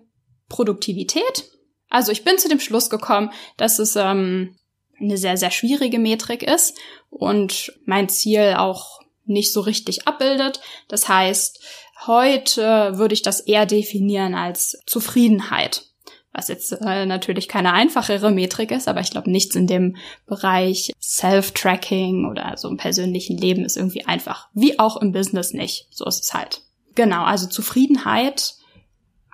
Produktivität. 0.47 1.49
Also 1.89 2.11
ich 2.11 2.23
bin 2.23 2.37
zu 2.37 2.47
dem 2.47 2.59
Schluss 2.59 2.89
gekommen, 2.89 3.31
dass 3.57 3.79
es 3.79 3.95
ähm, 3.95 4.55
eine 4.99 5.17
sehr, 5.17 5.37
sehr 5.37 5.51
schwierige 5.51 5.99
Metrik 5.99 6.43
ist 6.43 6.77
und 7.09 7.73
mein 7.85 8.09
Ziel 8.09 8.55
auch 8.57 9.01
nicht 9.25 9.51
so 9.51 9.61
richtig 9.61 10.07
abbildet. 10.07 10.61
Das 10.87 11.09
heißt, 11.09 11.61
heute 12.05 12.97
würde 12.97 13.13
ich 13.13 13.21
das 13.21 13.41
eher 13.41 13.65
definieren 13.65 14.35
als 14.35 14.77
Zufriedenheit 14.85 15.87
was 16.35 16.49
jetzt 16.49 16.73
äh, 16.73 17.05
natürlich 17.05 17.47
keine 17.47 17.73
einfachere 17.73 18.29
Metrik 18.31 18.71
ist, 18.71 18.87
aber 18.87 18.99
ich 18.99 19.11
glaube, 19.11 19.31
nichts 19.31 19.55
in 19.55 19.67
dem 19.67 19.95
Bereich 20.27 20.91
Self-Tracking 21.01 22.25
oder 22.29 22.57
so 22.57 22.67
im 22.67 22.77
persönlichen 22.77 23.37
Leben 23.37 23.63
ist 23.63 23.77
irgendwie 23.77 24.05
einfach. 24.05 24.49
Wie 24.53 24.77
auch 24.77 24.97
im 24.97 25.11
Business 25.11 25.53
nicht. 25.53 25.87
So 25.91 26.05
ist 26.05 26.23
es 26.23 26.33
halt. 26.33 26.61
Genau, 26.95 27.23
also 27.23 27.47
Zufriedenheit 27.47 28.55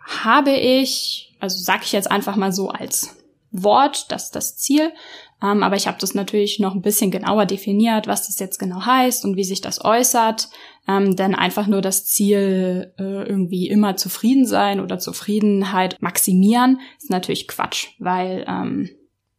habe 0.05 0.51
ich, 0.51 1.33
also 1.39 1.57
sag 1.59 1.83
ich 1.83 1.91
jetzt 1.91 2.11
einfach 2.11 2.35
mal 2.35 2.51
so 2.51 2.69
als 2.69 3.15
Wort, 3.51 4.11
das 4.11 4.25
ist 4.25 4.35
das 4.35 4.57
Ziel. 4.57 4.91
Ähm, 5.41 5.63
aber 5.63 5.75
ich 5.75 5.87
habe 5.87 5.97
das 5.99 6.13
natürlich 6.13 6.59
noch 6.59 6.75
ein 6.75 6.81
bisschen 6.81 7.11
genauer 7.11 7.45
definiert, 7.45 8.07
was 8.07 8.27
das 8.27 8.39
jetzt 8.39 8.59
genau 8.59 8.85
heißt 8.85 9.25
und 9.25 9.35
wie 9.35 9.43
sich 9.43 9.61
das 9.61 9.83
äußert. 9.83 10.49
Ähm, 10.87 11.15
denn 11.15 11.35
einfach 11.35 11.67
nur 11.67 11.81
das 11.81 12.05
Ziel, 12.05 12.93
äh, 12.97 13.03
irgendwie 13.03 13.67
immer 13.67 13.95
zufrieden 13.95 14.45
sein 14.45 14.79
oder 14.79 14.99
Zufriedenheit 14.99 15.97
maximieren, 16.01 16.79
ist 16.97 17.09
natürlich 17.09 17.47
Quatsch, 17.47 17.89
weil 17.99 18.45
ähm, 18.47 18.89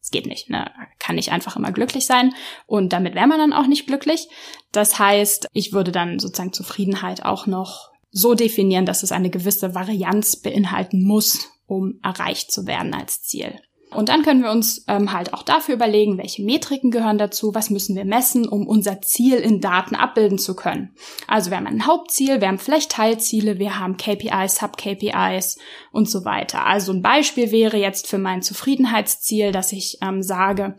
es 0.00 0.10
geht 0.10 0.26
nicht, 0.26 0.50
ne? 0.50 0.70
kann 0.98 1.14
nicht 1.14 1.30
einfach 1.30 1.56
immer 1.56 1.70
glücklich 1.70 2.06
sein 2.06 2.34
und 2.66 2.92
damit 2.92 3.14
wäre 3.14 3.28
man 3.28 3.38
dann 3.38 3.52
auch 3.52 3.68
nicht 3.68 3.86
glücklich. 3.86 4.28
Das 4.72 4.98
heißt, 4.98 5.46
ich 5.52 5.72
würde 5.72 5.92
dann 5.92 6.18
sozusagen 6.18 6.52
Zufriedenheit 6.52 7.24
auch 7.24 7.46
noch 7.46 7.92
so 8.10 8.34
definieren, 8.34 8.84
dass 8.84 9.02
es 9.02 9.12
eine 9.12 9.30
gewisse 9.30 9.74
Varianz 9.74 10.36
beinhalten 10.36 11.02
muss, 11.02 11.48
um 11.66 11.98
erreicht 12.02 12.52
zu 12.52 12.66
werden 12.66 12.94
als 12.94 13.22
Ziel. 13.22 13.58
Und 13.94 14.08
dann 14.08 14.22
können 14.22 14.42
wir 14.42 14.50
uns 14.50 14.84
ähm, 14.88 15.12
halt 15.12 15.34
auch 15.34 15.42
dafür 15.42 15.74
überlegen, 15.74 16.18
welche 16.18 16.42
Metriken 16.42 16.90
gehören 16.90 17.18
dazu, 17.18 17.54
was 17.54 17.70
müssen 17.70 17.94
wir 17.94 18.04
messen, 18.04 18.48
um 18.48 18.66
unser 18.66 19.00
Ziel 19.02 19.36
in 19.36 19.60
Daten 19.60 19.94
abbilden 19.94 20.38
zu 20.38 20.56
können. 20.56 20.94
Also 21.26 21.50
wir 21.50 21.58
haben 21.58 21.66
ein 21.66 21.86
Hauptziel, 21.86 22.40
wir 22.40 22.48
haben 22.48 22.58
vielleicht 22.58 22.92
Teilziele, 22.92 23.58
wir 23.58 23.78
haben 23.78 23.96
KPIs, 23.96 24.56
Sub-KPIs 24.56 25.58
und 25.92 26.08
so 26.08 26.24
weiter. 26.24 26.66
Also 26.66 26.92
ein 26.92 27.02
Beispiel 27.02 27.50
wäre 27.52 27.76
jetzt 27.76 28.06
für 28.06 28.18
mein 28.18 28.42
Zufriedenheitsziel, 28.42 29.52
dass 29.52 29.72
ich 29.72 29.98
ähm, 30.02 30.22
sage, 30.22 30.76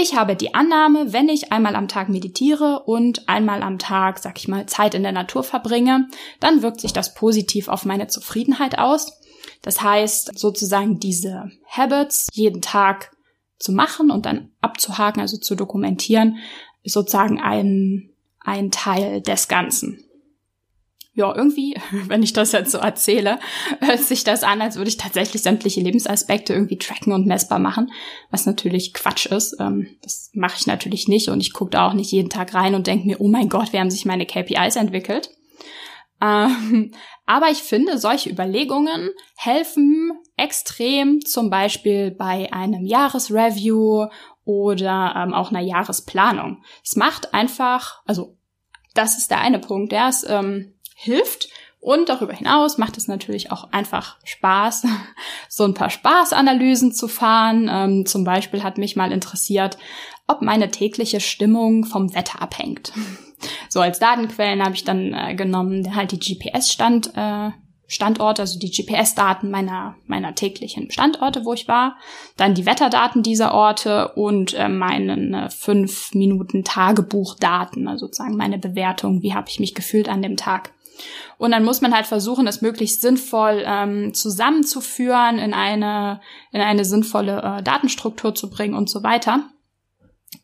ich 0.00 0.14
habe 0.14 0.36
die 0.36 0.54
Annahme, 0.54 1.12
wenn 1.12 1.28
ich 1.28 1.50
einmal 1.50 1.74
am 1.74 1.88
Tag 1.88 2.08
meditiere 2.08 2.84
und 2.84 3.28
einmal 3.28 3.64
am 3.64 3.80
Tag, 3.80 4.20
sag 4.20 4.38
ich 4.38 4.46
mal, 4.46 4.66
Zeit 4.66 4.94
in 4.94 5.02
der 5.02 5.10
Natur 5.10 5.42
verbringe, 5.42 6.06
dann 6.38 6.62
wirkt 6.62 6.80
sich 6.80 6.92
das 6.92 7.14
positiv 7.14 7.66
auf 7.66 7.84
meine 7.84 8.06
Zufriedenheit 8.06 8.78
aus. 8.78 9.18
Das 9.62 9.82
heißt, 9.82 10.38
sozusagen 10.38 10.98
diese 10.98 11.50
Habits 11.68 12.28
jeden 12.32 12.62
Tag 12.62 13.16
zu 13.58 13.72
machen 13.72 14.10
und 14.10 14.26
dann 14.26 14.50
abzuhaken, 14.60 15.20
also 15.20 15.36
zu 15.36 15.54
dokumentieren, 15.54 16.38
ist 16.82 16.94
sozusagen 16.94 17.40
ein, 17.40 18.10
ein 18.40 18.70
Teil 18.70 19.20
des 19.20 19.48
Ganzen 19.48 20.04
ja, 21.18 21.34
irgendwie, 21.34 21.74
wenn 22.06 22.22
ich 22.22 22.32
das 22.32 22.52
jetzt 22.52 22.70
so 22.70 22.78
erzähle, 22.78 23.40
hört 23.80 24.00
sich 24.00 24.22
das 24.22 24.44
an, 24.44 24.62
als 24.62 24.76
würde 24.76 24.88
ich 24.88 24.96
tatsächlich 24.96 25.42
sämtliche 25.42 25.80
Lebensaspekte 25.80 26.52
irgendwie 26.54 26.78
tracken 26.78 27.12
und 27.12 27.26
messbar 27.26 27.58
machen, 27.58 27.90
was 28.30 28.46
natürlich 28.46 28.94
Quatsch 28.94 29.26
ist. 29.26 29.56
Ähm, 29.58 29.88
das 30.00 30.30
mache 30.32 30.56
ich 30.58 30.68
natürlich 30.68 31.08
nicht 31.08 31.28
und 31.28 31.40
ich 31.40 31.52
gucke 31.52 31.72
da 31.72 31.88
auch 31.88 31.92
nicht 31.92 32.12
jeden 32.12 32.30
Tag 32.30 32.54
rein 32.54 32.76
und 32.76 32.86
denke 32.86 33.06
mir, 33.06 33.20
oh 33.20 33.26
mein 33.26 33.48
Gott, 33.48 33.72
wie 33.72 33.80
haben 33.80 33.90
sich 33.90 34.06
meine 34.06 34.26
KPIs 34.26 34.76
entwickelt. 34.76 35.30
Ähm, 36.20 36.92
aber 37.26 37.50
ich 37.50 37.58
finde, 37.58 37.98
solche 37.98 38.30
Überlegungen 38.30 39.10
helfen 39.36 40.12
extrem, 40.36 41.20
zum 41.24 41.50
Beispiel 41.50 42.10
bei 42.10 42.52
einem 42.52 42.84
Jahresreview 42.84 44.06
oder 44.44 45.14
ähm, 45.16 45.34
auch 45.34 45.50
einer 45.50 45.60
Jahresplanung. 45.60 46.62
Es 46.84 46.96
macht 46.96 47.34
einfach, 47.34 48.02
also 48.06 48.36
das 48.94 49.18
ist 49.18 49.30
der 49.30 49.40
eine 49.40 49.58
Punkt, 49.58 49.92
der 49.92 50.08
ist 50.08 50.26
ähm, 50.28 50.74
hilft. 50.96 51.48
Und 51.80 52.08
darüber 52.08 52.32
hinaus 52.32 52.76
macht 52.76 52.96
es 52.96 53.06
natürlich 53.06 53.52
auch 53.52 53.70
einfach 53.70 54.16
Spaß, 54.24 54.84
so 55.48 55.64
ein 55.64 55.74
paar 55.74 55.90
Spaßanalysen 55.90 56.92
zu 56.92 57.06
fahren. 57.06 57.70
Ähm, 57.70 58.06
zum 58.06 58.24
Beispiel 58.24 58.64
hat 58.64 58.78
mich 58.78 58.96
mal 58.96 59.12
interessiert, 59.12 59.78
ob 60.26 60.42
meine 60.42 60.70
tägliche 60.70 61.20
Stimmung 61.20 61.84
vom 61.84 62.14
Wetter 62.14 62.42
abhängt. 62.42 62.92
So 63.68 63.80
als 63.80 63.98
Datenquellen 63.98 64.62
habe 64.62 64.74
ich 64.74 64.84
dann 64.84 65.14
äh, 65.14 65.34
genommen, 65.34 65.94
halt 65.94 66.12
die 66.12 66.18
GPS-Stand, 66.18 67.12
äh, 67.16 67.50
Standorte, 67.90 68.42
also 68.42 68.58
die 68.58 68.70
GPS-Daten 68.70 69.50
meiner, 69.50 69.96
meiner 70.06 70.34
täglichen 70.34 70.90
Standorte, 70.90 71.46
wo 71.46 71.54
ich 71.54 71.68
war, 71.68 71.96
dann 72.36 72.54
die 72.54 72.66
Wetterdaten 72.66 73.22
dieser 73.22 73.54
Orte 73.54 74.12
und 74.12 74.52
äh, 74.52 74.68
meinen 74.68 75.32
äh, 75.32 75.50
fünf 75.50 76.14
Minuten 76.14 76.64
Tagebuchdaten, 76.64 77.88
also 77.88 78.06
sozusagen 78.06 78.36
meine 78.36 78.58
Bewertung, 78.58 79.22
wie 79.22 79.32
habe 79.32 79.48
ich 79.48 79.58
mich 79.58 79.74
gefühlt 79.74 80.10
an 80.10 80.20
dem 80.20 80.36
Tag. 80.36 80.72
Und 81.38 81.52
dann 81.52 81.64
muss 81.64 81.80
man 81.80 81.94
halt 81.94 82.06
versuchen, 82.06 82.44
das 82.44 82.60
möglichst 82.60 83.00
sinnvoll 83.00 83.62
ähm, 83.64 84.12
zusammenzuführen, 84.12 85.38
in 85.38 85.54
eine, 85.54 86.20
in 86.52 86.60
eine 86.60 86.84
sinnvolle 86.84 87.40
äh, 87.40 87.62
Datenstruktur 87.62 88.34
zu 88.34 88.50
bringen 88.50 88.74
und 88.74 88.90
so 88.90 89.02
weiter. 89.02 89.48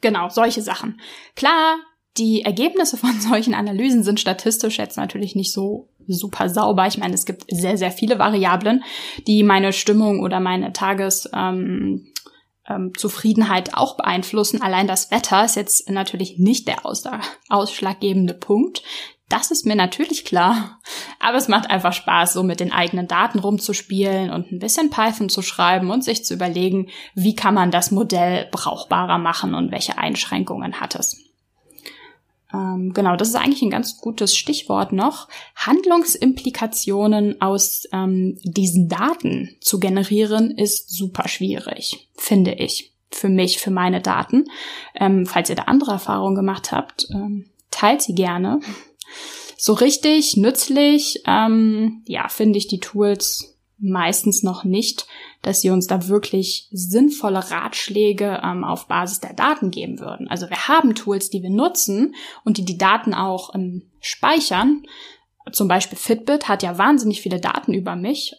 Genau, 0.00 0.30
solche 0.30 0.62
Sachen. 0.62 1.00
Klar, 1.36 1.76
die 2.16 2.42
Ergebnisse 2.42 2.96
von 2.96 3.20
solchen 3.20 3.54
Analysen 3.54 4.02
sind 4.02 4.20
statistisch 4.20 4.78
jetzt 4.78 4.96
natürlich 4.96 5.34
nicht 5.34 5.52
so 5.52 5.88
super 6.06 6.48
sauber. 6.48 6.86
Ich 6.86 6.98
meine, 6.98 7.14
es 7.14 7.24
gibt 7.24 7.44
sehr, 7.48 7.78
sehr 7.78 7.90
viele 7.90 8.18
Variablen, 8.18 8.84
die 9.26 9.42
meine 9.42 9.72
Stimmung 9.72 10.20
oder 10.20 10.40
meine 10.40 10.72
Tages, 10.72 11.28
ähm, 11.34 12.12
ähm, 12.68 12.92
Zufriedenheit 12.96 13.74
auch 13.74 13.96
beeinflussen. 13.96 14.62
Allein 14.62 14.86
das 14.86 15.10
Wetter 15.10 15.44
ist 15.44 15.56
jetzt 15.56 15.90
natürlich 15.90 16.38
nicht 16.38 16.66
der 16.68 16.78
ausschlaggebende 17.48 18.34
Punkt. 18.34 18.82
Das 19.28 19.50
ist 19.50 19.64
mir 19.64 19.76
natürlich 19.76 20.24
klar. 20.24 20.80
Aber 21.18 21.38
es 21.38 21.48
macht 21.48 21.70
einfach 21.70 21.94
Spaß, 21.94 22.34
so 22.34 22.42
mit 22.42 22.60
den 22.60 22.72
eigenen 22.72 23.08
Daten 23.08 23.38
rumzuspielen 23.38 24.30
und 24.30 24.52
ein 24.52 24.58
bisschen 24.58 24.90
Python 24.90 25.28
zu 25.28 25.42
schreiben 25.42 25.90
und 25.90 26.04
sich 26.04 26.24
zu 26.24 26.34
überlegen, 26.34 26.88
wie 27.14 27.34
kann 27.34 27.54
man 27.54 27.70
das 27.70 27.90
Modell 27.90 28.48
brauchbarer 28.50 29.18
machen 29.18 29.54
und 29.54 29.70
welche 29.70 29.98
Einschränkungen 29.98 30.80
hat 30.80 30.94
es. 30.94 31.23
Ähm, 32.54 32.92
genau, 32.94 33.16
das 33.16 33.28
ist 33.28 33.34
eigentlich 33.34 33.62
ein 33.62 33.70
ganz 33.70 33.98
gutes 33.98 34.36
Stichwort 34.36 34.92
noch. 34.92 35.28
Handlungsimplikationen 35.56 37.40
aus 37.40 37.88
ähm, 37.92 38.38
diesen 38.44 38.88
Daten 38.88 39.56
zu 39.60 39.80
generieren 39.80 40.52
ist 40.52 40.90
super 40.90 41.28
schwierig, 41.28 42.08
finde 42.14 42.52
ich. 42.52 42.92
Für 43.10 43.28
mich, 43.28 43.58
für 43.58 43.70
meine 43.70 44.00
Daten. 44.00 44.46
Ähm, 44.94 45.26
falls 45.26 45.48
ihr 45.48 45.56
da 45.56 45.64
andere 45.64 45.92
Erfahrungen 45.92 46.34
gemacht 46.34 46.72
habt, 46.72 47.06
ähm, 47.12 47.50
teilt 47.70 48.02
sie 48.02 48.14
gerne. 48.14 48.60
So 49.56 49.72
richtig 49.72 50.36
nützlich, 50.36 51.22
ähm, 51.26 52.02
ja, 52.06 52.28
finde 52.28 52.58
ich 52.58 52.66
die 52.66 52.80
Tools 52.80 53.53
meistens 53.78 54.42
noch 54.42 54.64
nicht, 54.64 55.06
dass 55.42 55.60
sie 55.60 55.70
uns 55.70 55.86
da 55.86 56.08
wirklich 56.08 56.68
sinnvolle 56.70 57.50
Ratschläge 57.50 58.40
ähm, 58.42 58.64
auf 58.64 58.86
Basis 58.86 59.20
der 59.20 59.34
Daten 59.34 59.70
geben 59.70 60.00
würden. 60.00 60.28
Also 60.28 60.48
wir 60.48 60.68
haben 60.68 60.94
Tools, 60.94 61.30
die 61.30 61.42
wir 61.42 61.50
nutzen 61.50 62.14
und 62.44 62.58
die 62.58 62.64
die 62.64 62.78
Daten 62.78 63.14
auch 63.14 63.54
ähm, 63.54 63.90
speichern. 64.00 64.84
Zum 65.52 65.68
Beispiel 65.68 65.98
Fitbit 65.98 66.48
hat 66.48 66.62
ja 66.62 66.78
wahnsinnig 66.78 67.20
viele 67.20 67.40
Daten 67.40 67.74
über 67.74 67.96
mich. 67.96 68.36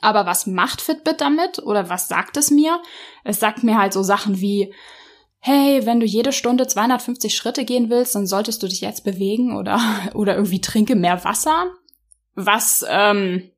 Aber 0.00 0.26
was 0.26 0.46
macht 0.46 0.80
Fitbit 0.80 1.20
damit 1.20 1.58
oder 1.58 1.88
was 1.88 2.08
sagt 2.08 2.36
es 2.36 2.50
mir? 2.50 2.80
Es 3.24 3.40
sagt 3.40 3.62
mir 3.62 3.78
halt 3.78 3.92
so 3.92 4.02
Sachen 4.02 4.40
wie, 4.40 4.72
hey, 5.38 5.84
wenn 5.86 6.00
du 6.00 6.06
jede 6.06 6.32
Stunde 6.32 6.66
250 6.66 7.34
Schritte 7.34 7.64
gehen 7.64 7.90
willst, 7.90 8.14
dann 8.14 8.26
solltest 8.26 8.62
du 8.62 8.68
dich 8.68 8.80
jetzt 8.80 9.04
bewegen 9.04 9.56
oder, 9.56 9.80
oder 10.14 10.34
irgendwie 10.36 10.60
trinke 10.60 10.94
mehr 10.94 11.24
Wasser. 11.24 11.72
Was 12.34 12.84
ähm, 12.88 13.50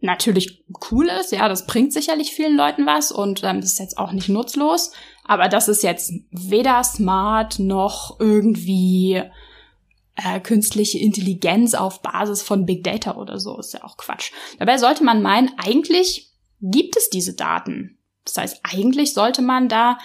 natürlich 0.00 0.64
cool 0.90 1.08
ist, 1.08 1.32
ja, 1.32 1.48
das 1.48 1.66
bringt 1.66 1.92
sicherlich 1.92 2.32
vielen 2.32 2.56
Leuten 2.56 2.86
was 2.86 3.12
und 3.12 3.42
ähm, 3.44 3.58
ist 3.58 3.78
jetzt 3.78 3.98
auch 3.98 4.12
nicht 4.12 4.28
nutzlos. 4.28 4.92
Aber 5.24 5.48
das 5.48 5.68
ist 5.68 5.82
jetzt 5.82 6.12
weder 6.30 6.82
smart 6.82 7.58
noch 7.58 8.18
irgendwie 8.18 9.22
äh, 10.16 10.40
künstliche 10.40 10.98
Intelligenz 10.98 11.74
auf 11.74 12.02
Basis 12.02 12.42
von 12.42 12.66
Big 12.66 12.84
Data 12.84 13.16
oder 13.16 13.38
so. 13.38 13.58
Ist 13.58 13.74
ja 13.74 13.84
auch 13.84 13.96
Quatsch. 13.96 14.32
Dabei 14.58 14.78
sollte 14.78 15.04
man 15.04 15.22
meinen, 15.22 15.50
eigentlich 15.58 16.30
gibt 16.60 16.96
es 16.96 17.10
diese 17.10 17.34
Daten. 17.34 17.98
Das 18.24 18.36
heißt, 18.36 18.60
eigentlich 18.62 19.14
sollte 19.14 19.42
man 19.42 19.68
da 19.68 19.98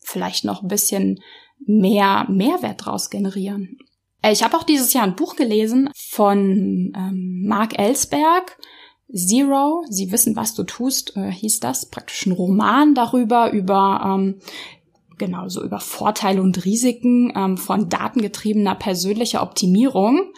vielleicht 0.00 0.44
noch 0.44 0.62
ein 0.62 0.68
bisschen 0.68 1.20
mehr 1.66 2.26
Mehrwert 2.28 2.86
draus 2.86 3.10
generieren. 3.10 3.78
Äh, 4.22 4.32
ich 4.32 4.42
habe 4.42 4.56
auch 4.56 4.64
dieses 4.64 4.92
Jahr 4.92 5.04
ein 5.04 5.16
Buch 5.16 5.36
gelesen 5.36 5.90
von 5.94 6.92
ähm, 6.96 7.42
Mark 7.46 7.78
Ellsberg. 7.78 8.58
Zero, 9.12 9.84
Sie 9.88 10.12
wissen, 10.12 10.36
was 10.36 10.54
du 10.54 10.62
tust, 10.62 11.16
äh, 11.16 11.30
hieß 11.30 11.60
das, 11.60 11.86
praktisch 11.86 12.26
ein 12.26 12.32
Roman 12.32 12.94
darüber, 12.94 13.50
über 13.50 14.00
ähm, 14.04 14.36
genau 15.18 15.48
so 15.48 15.62
über 15.62 15.78
Vorteile 15.78 16.42
und 16.42 16.64
Risiken 16.64 17.32
ähm, 17.36 17.56
von 17.56 17.88
datengetriebener 17.88 18.74
persönlicher 18.74 19.42
Optimierung. 19.42 20.32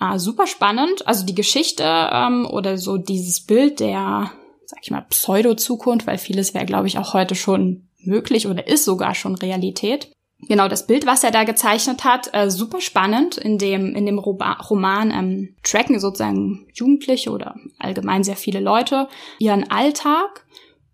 Äh, 0.00 0.18
super 0.18 0.46
spannend. 0.46 1.06
Also 1.06 1.26
die 1.26 1.34
Geschichte 1.34 1.84
ähm, 1.84 2.46
oder 2.46 2.78
so 2.78 2.98
dieses 2.98 3.40
Bild 3.40 3.80
der, 3.80 4.30
sag 4.66 4.78
ich 4.82 4.90
mal, 4.90 5.06
Pseudo-Zukunft, 5.08 6.06
weil 6.06 6.18
vieles 6.18 6.54
wäre, 6.54 6.66
glaube 6.66 6.86
ich, 6.86 6.98
auch 6.98 7.14
heute 7.14 7.34
schon 7.34 7.88
möglich 7.98 8.46
oder 8.46 8.68
ist 8.68 8.84
sogar 8.84 9.14
schon 9.14 9.34
Realität. 9.34 10.12
Genau, 10.42 10.68
das 10.68 10.86
Bild, 10.86 11.04
was 11.04 11.24
er 11.24 11.32
da 11.32 11.42
gezeichnet 11.42 12.04
hat, 12.04 12.30
äh, 12.32 12.48
super 12.50 12.80
spannend. 12.80 13.36
In 13.38 13.58
dem, 13.58 13.94
in 13.96 14.06
dem 14.06 14.18
Roman 14.18 15.10
ähm, 15.10 15.54
tracken 15.64 15.98
sozusagen 15.98 16.66
Jugendliche 16.72 17.30
oder 17.30 17.56
allgemein 17.78 18.22
sehr 18.22 18.36
viele 18.36 18.60
Leute 18.60 19.08
ihren 19.40 19.68
Alltag. 19.70 20.44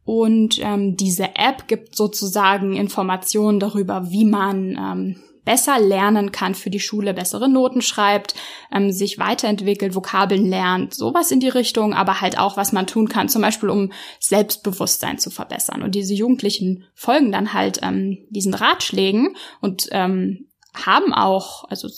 Und 0.07 0.59
ähm, 0.63 0.97
diese 0.97 1.37
App 1.37 1.67
gibt 1.67 1.95
sozusagen 1.95 2.75
Informationen 2.75 3.61
darüber, 3.61 4.11
wie 4.11 4.25
man 4.25 4.79
ähm, 4.79 5.17
besser 5.45 5.79
lernen 5.79 6.33
kann 6.33 6.55
für 6.55 6.71
die 6.71 6.81
Schule, 6.81 7.15
bessere 7.15 7.49
Noten 7.49 7.83
schreibt, 7.83 8.35
ähm, 8.73 8.93
sich 8.93 9.19
weiterentwickelt, 9.19 9.95
Vokabeln 9.95 10.47
lernt, 10.47 10.95
sowas 10.95 11.31
in 11.31 11.41
die 11.41 11.49
Richtung, 11.49 11.95
aber 11.95 12.21
halt 12.21 12.39
auch, 12.39 12.57
was 12.57 12.73
man 12.73 12.87
tun 12.87 13.09
kann, 13.09 13.29
zum 13.29 13.43
Beispiel 13.43 13.69
um 13.69 13.93
Selbstbewusstsein 14.21 15.19
zu 15.19 15.31
verbessern. 15.31 15.83
Und 15.83 15.95
diese 15.95 16.15
Jugendlichen 16.15 16.85
folgen 16.95 17.33
dann 17.33 17.53
halt 17.53 17.81
ähm, 17.83 18.19
diesen 18.31 18.55
Ratschlägen 18.55 19.37
und 19.61 19.89
ähm, 19.93 20.49
haben 20.75 21.13
auch, 21.13 21.65
also 21.69 21.89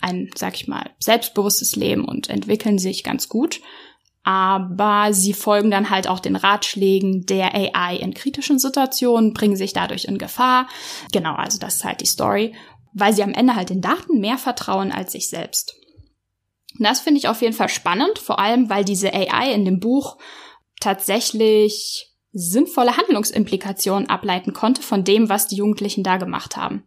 ein, 0.00 0.30
sag 0.34 0.54
ich 0.54 0.68
mal, 0.68 0.90
selbstbewusstes 0.98 1.76
Leben 1.76 2.04
und 2.04 2.28
entwickeln 2.28 2.78
sich 2.78 3.04
ganz 3.04 3.28
gut. 3.28 3.60
Aber 4.26 5.12
sie 5.12 5.34
folgen 5.34 5.70
dann 5.70 5.90
halt 5.90 6.08
auch 6.08 6.18
den 6.18 6.36
Ratschlägen 6.36 7.26
der 7.26 7.54
AI 7.54 7.96
in 7.96 8.14
kritischen 8.14 8.58
Situationen, 8.58 9.34
bringen 9.34 9.56
sich 9.56 9.74
dadurch 9.74 10.06
in 10.06 10.16
Gefahr. 10.16 10.66
Genau, 11.12 11.34
also 11.34 11.58
das 11.58 11.76
ist 11.76 11.84
halt 11.84 12.00
die 12.00 12.06
Story 12.06 12.54
weil 12.94 13.12
sie 13.12 13.22
am 13.22 13.34
Ende 13.34 13.56
halt 13.56 13.70
den 13.70 13.82
Daten 13.82 14.20
mehr 14.20 14.38
vertrauen 14.38 14.92
als 14.92 15.12
sich 15.12 15.28
selbst. 15.28 15.74
Und 16.78 16.84
das 16.84 17.00
finde 17.00 17.18
ich 17.18 17.28
auf 17.28 17.42
jeden 17.42 17.54
Fall 17.54 17.68
spannend, 17.68 18.18
vor 18.18 18.38
allem 18.38 18.70
weil 18.70 18.84
diese 18.84 19.12
AI 19.12 19.52
in 19.52 19.64
dem 19.64 19.80
Buch 19.80 20.16
tatsächlich 20.80 22.10
sinnvolle 22.32 22.96
Handlungsimplikationen 22.96 24.08
ableiten 24.08 24.52
konnte 24.52 24.82
von 24.82 25.04
dem, 25.04 25.28
was 25.28 25.46
die 25.46 25.56
Jugendlichen 25.56 26.02
da 26.02 26.16
gemacht 26.16 26.56
haben. 26.56 26.84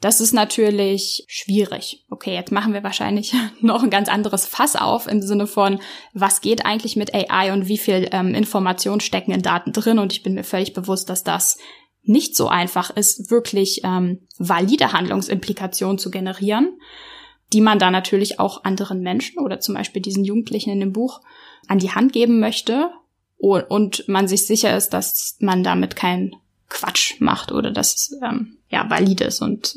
Das 0.00 0.20
ist 0.20 0.32
natürlich 0.32 1.24
schwierig. 1.28 2.04
Okay, 2.10 2.34
jetzt 2.34 2.52
machen 2.52 2.74
wir 2.74 2.82
wahrscheinlich 2.82 3.32
noch 3.60 3.82
ein 3.82 3.90
ganz 3.90 4.08
anderes 4.08 4.46
Fass 4.46 4.76
auf 4.76 5.06
im 5.06 5.22
Sinne 5.22 5.46
von, 5.46 5.80
was 6.12 6.40
geht 6.40 6.66
eigentlich 6.66 6.96
mit 6.96 7.14
AI 7.14 7.52
und 7.52 7.68
wie 7.68 7.78
viel 7.78 8.08
ähm, 8.12 8.34
Informationen 8.34 9.00
stecken 9.00 9.30
in 9.30 9.42
Daten 9.42 9.72
drin. 9.72 9.98
Und 9.98 10.12
ich 10.12 10.22
bin 10.22 10.34
mir 10.34 10.44
völlig 10.44 10.72
bewusst, 10.74 11.08
dass 11.08 11.22
das 11.22 11.56
nicht 12.04 12.36
so 12.36 12.48
einfach 12.48 12.90
ist, 12.90 13.30
wirklich 13.30 13.80
ähm, 13.84 14.26
valide 14.38 14.92
Handlungsimplikationen 14.92 15.98
zu 15.98 16.10
generieren, 16.10 16.78
die 17.52 17.60
man 17.60 17.78
da 17.78 17.90
natürlich 17.90 18.40
auch 18.40 18.64
anderen 18.64 19.00
Menschen 19.00 19.38
oder 19.38 19.60
zum 19.60 19.74
Beispiel 19.74 20.02
diesen 20.02 20.24
Jugendlichen 20.24 20.70
in 20.70 20.80
dem 20.80 20.92
Buch 20.92 21.20
an 21.66 21.78
die 21.78 21.92
Hand 21.92 22.12
geben 22.12 22.40
möchte 22.40 22.90
und 23.36 24.08
man 24.08 24.28
sich 24.28 24.46
sicher 24.46 24.76
ist, 24.76 24.90
dass 24.90 25.36
man 25.40 25.62
damit 25.62 25.96
keinen 25.96 26.36
Quatsch 26.68 27.20
macht 27.20 27.52
oder 27.52 27.70
dass 27.70 27.94
es 27.94 28.18
ähm, 28.22 28.58
ja 28.68 28.88
valid 28.88 29.20
ist 29.20 29.42
und 29.42 29.76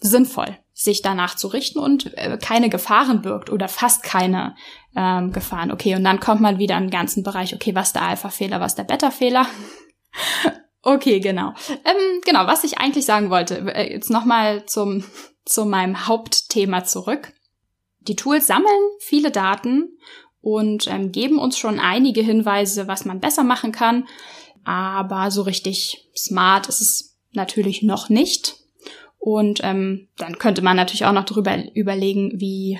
sinnvoll, 0.00 0.56
sich 0.72 1.02
danach 1.02 1.36
zu 1.36 1.48
richten 1.48 1.78
und 1.78 2.16
äh, 2.16 2.38
keine 2.40 2.70
Gefahren 2.70 3.22
birgt 3.22 3.50
oder 3.50 3.68
fast 3.68 4.02
keine 4.02 4.54
ähm, 4.96 5.32
Gefahren. 5.32 5.70
Okay, 5.72 5.94
und 5.94 6.04
dann 6.04 6.20
kommt 6.20 6.40
man 6.40 6.58
wieder 6.58 6.76
in 6.76 6.84
den 6.84 6.90
ganzen 6.90 7.22
Bereich, 7.22 7.54
okay, 7.54 7.74
was 7.74 7.92
der 7.92 8.02
Alpha-Fehler, 8.02 8.60
was 8.60 8.76
der 8.76 8.84
Beta-Fehler. 8.84 9.46
Okay, 10.82 11.20
genau. 11.20 11.54
Ähm, 11.68 12.20
genau, 12.24 12.46
was 12.46 12.64
ich 12.64 12.78
eigentlich 12.78 13.04
sagen 13.04 13.30
wollte, 13.30 13.58
äh, 13.74 13.92
jetzt 13.92 14.10
nochmal 14.10 14.66
zum, 14.66 15.04
zu 15.44 15.64
meinem 15.64 16.06
Hauptthema 16.06 16.84
zurück. 16.84 17.32
Die 18.00 18.16
Tools 18.16 18.46
sammeln 18.46 18.80
viele 18.98 19.30
Daten 19.30 19.98
und 20.40 20.86
ähm, 20.86 21.12
geben 21.12 21.38
uns 21.38 21.58
schon 21.58 21.78
einige 21.78 22.22
Hinweise, 22.22 22.88
was 22.88 23.04
man 23.04 23.20
besser 23.20 23.44
machen 23.44 23.72
kann. 23.72 24.08
Aber 24.64 25.30
so 25.30 25.42
richtig 25.42 26.08
smart 26.16 26.68
ist 26.68 26.80
es 26.80 27.18
natürlich 27.32 27.82
noch 27.82 28.08
nicht. 28.08 28.56
Und 29.18 29.60
ähm, 29.62 30.08
dann 30.16 30.38
könnte 30.38 30.62
man 30.62 30.76
natürlich 30.76 31.04
auch 31.04 31.12
noch 31.12 31.24
darüber 31.24 31.58
überlegen, 31.74 32.40
wie 32.40 32.78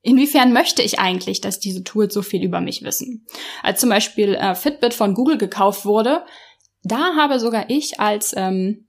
inwiefern 0.00 0.52
möchte 0.52 0.82
ich 0.82 1.00
eigentlich, 1.00 1.40
dass 1.40 1.58
diese 1.58 1.82
Tools 1.82 2.14
so 2.14 2.22
viel 2.22 2.42
über 2.42 2.60
mich 2.60 2.82
wissen. 2.82 3.26
Als 3.62 3.80
zum 3.80 3.88
Beispiel 3.88 4.34
äh, 4.34 4.54
Fitbit 4.54 4.94
von 4.94 5.14
Google 5.14 5.38
gekauft 5.38 5.84
wurde, 5.84 6.24
da 6.82 7.14
habe 7.16 7.38
sogar 7.38 7.68
ich 7.68 8.00
als 8.00 8.34
ähm, 8.36 8.86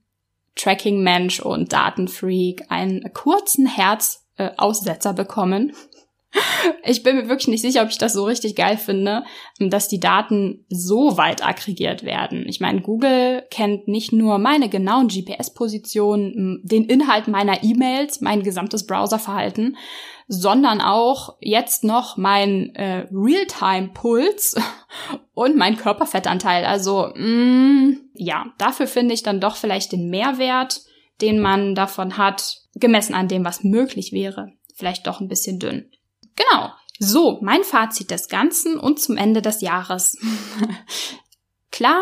Tracking-Mensch 0.56 1.40
und 1.40 1.72
Datenfreak 1.72 2.66
einen 2.68 3.12
kurzen 3.12 3.66
Herzaussetzer 3.66 5.10
äh, 5.10 5.14
bekommen, 5.14 5.72
ich 6.84 7.02
bin 7.02 7.16
mir 7.16 7.28
wirklich 7.28 7.48
nicht 7.48 7.62
sicher, 7.62 7.82
ob 7.82 7.90
ich 7.90 7.98
das 7.98 8.12
so 8.12 8.24
richtig 8.24 8.56
geil 8.56 8.76
finde, 8.76 9.24
dass 9.58 9.88
die 9.88 10.00
Daten 10.00 10.64
so 10.68 11.16
weit 11.16 11.46
aggregiert 11.46 12.02
werden. 12.02 12.44
Ich 12.48 12.60
meine, 12.60 12.80
Google 12.80 13.44
kennt 13.50 13.88
nicht 13.88 14.12
nur 14.12 14.38
meine 14.38 14.68
genauen 14.68 15.08
GPS-Positionen, 15.08 16.60
den 16.64 16.84
Inhalt 16.84 17.28
meiner 17.28 17.62
E-Mails, 17.62 18.20
mein 18.20 18.42
gesamtes 18.42 18.86
Browserverhalten, 18.86 19.76
sondern 20.26 20.80
auch 20.80 21.36
jetzt 21.40 21.84
noch 21.84 22.16
mein 22.16 22.74
äh, 22.74 23.06
Realtime-Puls 23.12 24.56
und 25.34 25.56
mein 25.56 25.76
Körperfettanteil. 25.76 26.64
Also, 26.64 27.10
mh, 27.14 27.26
mm, 27.26 28.00
ja, 28.14 28.46
dafür 28.58 28.86
finde 28.86 29.14
ich 29.14 29.22
dann 29.22 29.40
doch 29.40 29.56
vielleicht 29.56 29.92
den 29.92 30.08
Mehrwert, 30.08 30.82
den 31.20 31.40
man 31.40 31.74
davon 31.74 32.16
hat, 32.16 32.58
gemessen 32.74 33.14
an 33.14 33.28
dem, 33.28 33.44
was 33.44 33.64
möglich 33.64 34.12
wäre, 34.12 34.52
vielleicht 34.74 35.06
doch 35.06 35.20
ein 35.20 35.28
bisschen 35.28 35.58
dünn. 35.58 35.90
Genau. 36.36 36.70
So, 36.98 37.38
mein 37.42 37.64
Fazit 37.64 38.10
des 38.10 38.28
Ganzen 38.28 38.78
und 38.78 39.00
zum 39.00 39.16
Ende 39.16 39.42
des 39.42 39.60
Jahres. 39.60 40.16
Klar, 41.70 42.00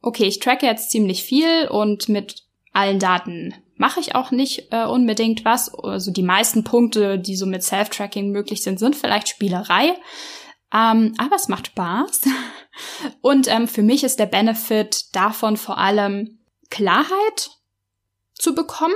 okay, 0.00 0.24
ich 0.24 0.40
tracke 0.40 0.66
jetzt 0.66 0.90
ziemlich 0.90 1.22
viel 1.22 1.68
und 1.68 2.08
mit 2.08 2.44
allen 2.72 2.98
Daten 2.98 3.54
mache 3.76 4.00
ich 4.00 4.14
auch 4.14 4.30
nicht 4.30 4.68
äh, 4.72 4.84
unbedingt 4.84 5.44
was. 5.44 5.74
Also 5.74 6.10
die 6.10 6.22
meisten 6.22 6.64
Punkte, 6.64 7.18
die 7.18 7.36
so 7.36 7.46
mit 7.46 7.62
Self-Tracking 7.62 8.30
möglich 8.30 8.62
sind, 8.62 8.78
sind 8.78 8.96
vielleicht 8.96 9.28
Spielerei. 9.28 9.94
Ähm, 10.72 11.14
aber 11.18 11.36
es 11.36 11.48
macht 11.48 11.68
Spaß. 11.68 12.22
Und 13.20 13.48
ähm, 13.48 13.68
für 13.68 13.82
mich 13.82 14.04
ist 14.04 14.18
der 14.18 14.26
Benefit 14.26 15.14
davon 15.14 15.56
vor 15.56 15.78
allem 15.78 16.38
Klarheit 16.70 17.50
zu 18.34 18.54
bekommen 18.54 18.94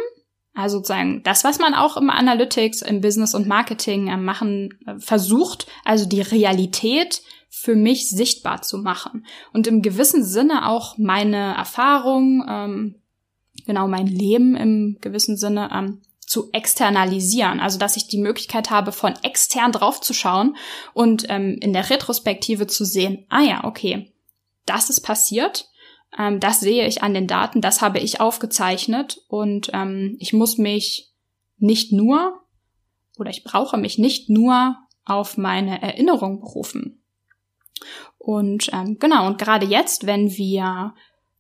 also 0.55 0.79
sozusagen 0.79 1.23
das, 1.23 1.45
was 1.45 1.59
man 1.59 1.75
auch 1.75 1.97
im 1.97 2.11
Analytics, 2.11 2.83
im 2.83 3.01
Business 3.01 3.35
und 3.35 3.47
Marketing 3.47 4.09
äh, 4.09 4.16
machen 4.16 4.79
äh, 4.87 4.99
versucht, 4.99 5.66
also 5.85 6.07
die 6.07 6.21
Realität 6.21 7.23
für 7.49 7.77
mich 7.77 8.11
sichtbar 8.11 8.62
zu 8.62 8.79
machen 8.79 9.27
und 9.53 9.66
im 9.66 9.83
gewissen 9.83 10.25
Sinne 10.25 10.69
auch 10.69 10.99
meine 10.99 11.55
Erfahrung, 11.55 12.45
ähm, 12.49 12.95
genau 13.70 13.88
mein 13.88 14.06
Leben 14.06 14.56
im 14.56 14.98
gewissen 15.00 15.37
Sinne 15.37 15.70
ähm, 15.72 16.02
zu 16.20 16.50
externalisieren, 16.52 17.61
also 17.61 17.78
dass 17.78 17.96
ich 17.96 18.06
die 18.06 18.18
Möglichkeit 18.18 18.70
habe, 18.70 18.92
von 18.92 19.14
extern 19.22 19.72
draufzuschauen 19.72 20.56
und 20.92 21.26
ähm, 21.28 21.59
in 21.61 21.72
der 21.72 21.90
Retrospektive 21.90 22.66
zu 22.66 22.85
sehen, 22.85 23.26
ah 23.30 23.42
ja, 23.42 23.64
okay, 23.64 24.12
das 24.66 24.90
ist 24.90 25.00
passiert 25.00 25.70
ähm, 26.18 26.40
das 26.40 26.61
sehe 26.61 26.87
ich 26.87 27.02
an 27.02 27.14
den 27.14 27.26
Daten, 27.26 27.61
das 27.61 27.83
habe 27.83 27.98
ich 27.98 28.20
aufgezeichnet 28.20 29.22
und 29.28 29.70
ähm, 29.72 30.16
ich 30.18 30.33
muss 30.33 30.59
mich 30.59 31.12
nicht 31.59 31.92
nur 31.92 32.40
oder 33.18 33.30
ich 33.30 33.44
brauche 33.44 33.76
mich 33.76 33.98
nicht 33.98 34.28
nur 34.30 34.76
auf 35.04 35.37
meine 35.37 35.83
Erinnerung 35.83 36.40
berufen. 36.40 37.02
Und 38.18 38.70
ähm, 38.72 38.98
genau, 38.98 39.26
und 39.26 39.38
gerade 39.38 39.66
jetzt, 39.66 40.06
wenn 40.06 40.30
wir 40.37 40.94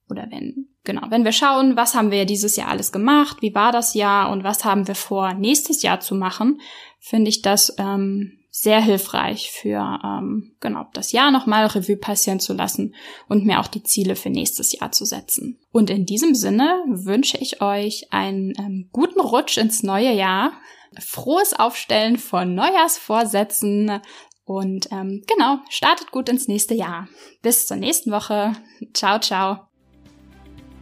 oder 0.08 0.26
wenn, 0.30 0.69
genau, 0.84 1.02
wenn 1.10 1.24
wir 1.24 1.32
schauen, 1.32 1.76
was 1.76 1.94
haben 1.94 2.10
wir 2.10 2.24
dieses 2.24 2.56
Jahr 2.56 2.68
alles 2.68 2.92
gemacht, 2.92 3.38
wie 3.40 3.54
war 3.54 3.72
das 3.72 3.94
Jahr 3.94 4.30
und 4.30 4.44
was 4.44 4.64
haben 4.64 4.88
wir 4.88 4.94
vor, 4.94 5.34
nächstes 5.34 5.82
Jahr 5.82 6.00
zu 6.00 6.14
machen, 6.14 6.60
finde 6.98 7.28
ich 7.28 7.42
das 7.42 7.74
ähm, 7.78 8.40
sehr 8.50 8.80
hilfreich 8.80 9.50
für 9.52 10.00
ähm, 10.04 10.56
genau 10.60 10.86
das 10.92 11.12
Jahr 11.12 11.30
nochmal 11.30 11.66
Revue 11.66 11.96
passieren 11.96 12.40
zu 12.40 12.52
lassen 12.52 12.94
und 13.28 13.46
mir 13.46 13.60
auch 13.60 13.68
die 13.68 13.82
Ziele 13.82 14.16
für 14.16 14.30
nächstes 14.30 14.72
Jahr 14.72 14.90
zu 14.90 15.04
setzen. 15.04 15.58
Und 15.72 15.88
in 15.88 16.04
diesem 16.04 16.34
Sinne 16.34 16.82
wünsche 16.88 17.38
ich 17.38 17.62
euch 17.62 18.12
einen 18.12 18.52
ähm, 18.58 18.88
guten 18.92 19.20
Rutsch 19.20 19.56
ins 19.56 19.82
neue 19.82 20.12
Jahr, 20.12 20.52
frohes 20.98 21.52
Aufstellen 21.52 22.18
von 22.18 22.54
Neujahrsvorsätzen 22.54 24.00
und 24.44 24.90
ähm, 24.90 25.22
genau, 25.28 25.58
startet 25.68 26.10
gut 26.10 26.28
ins 26.28 26.48
nächste 26.48 26.74
Jahr. 26.74 27.08
Bis 27.42 27.68
zur 27.68 27.76
nächsten 27.76 28.10
Woche. 28.10 28.54
Ciao, 28.92 29.20
ciao. 29.20 29.69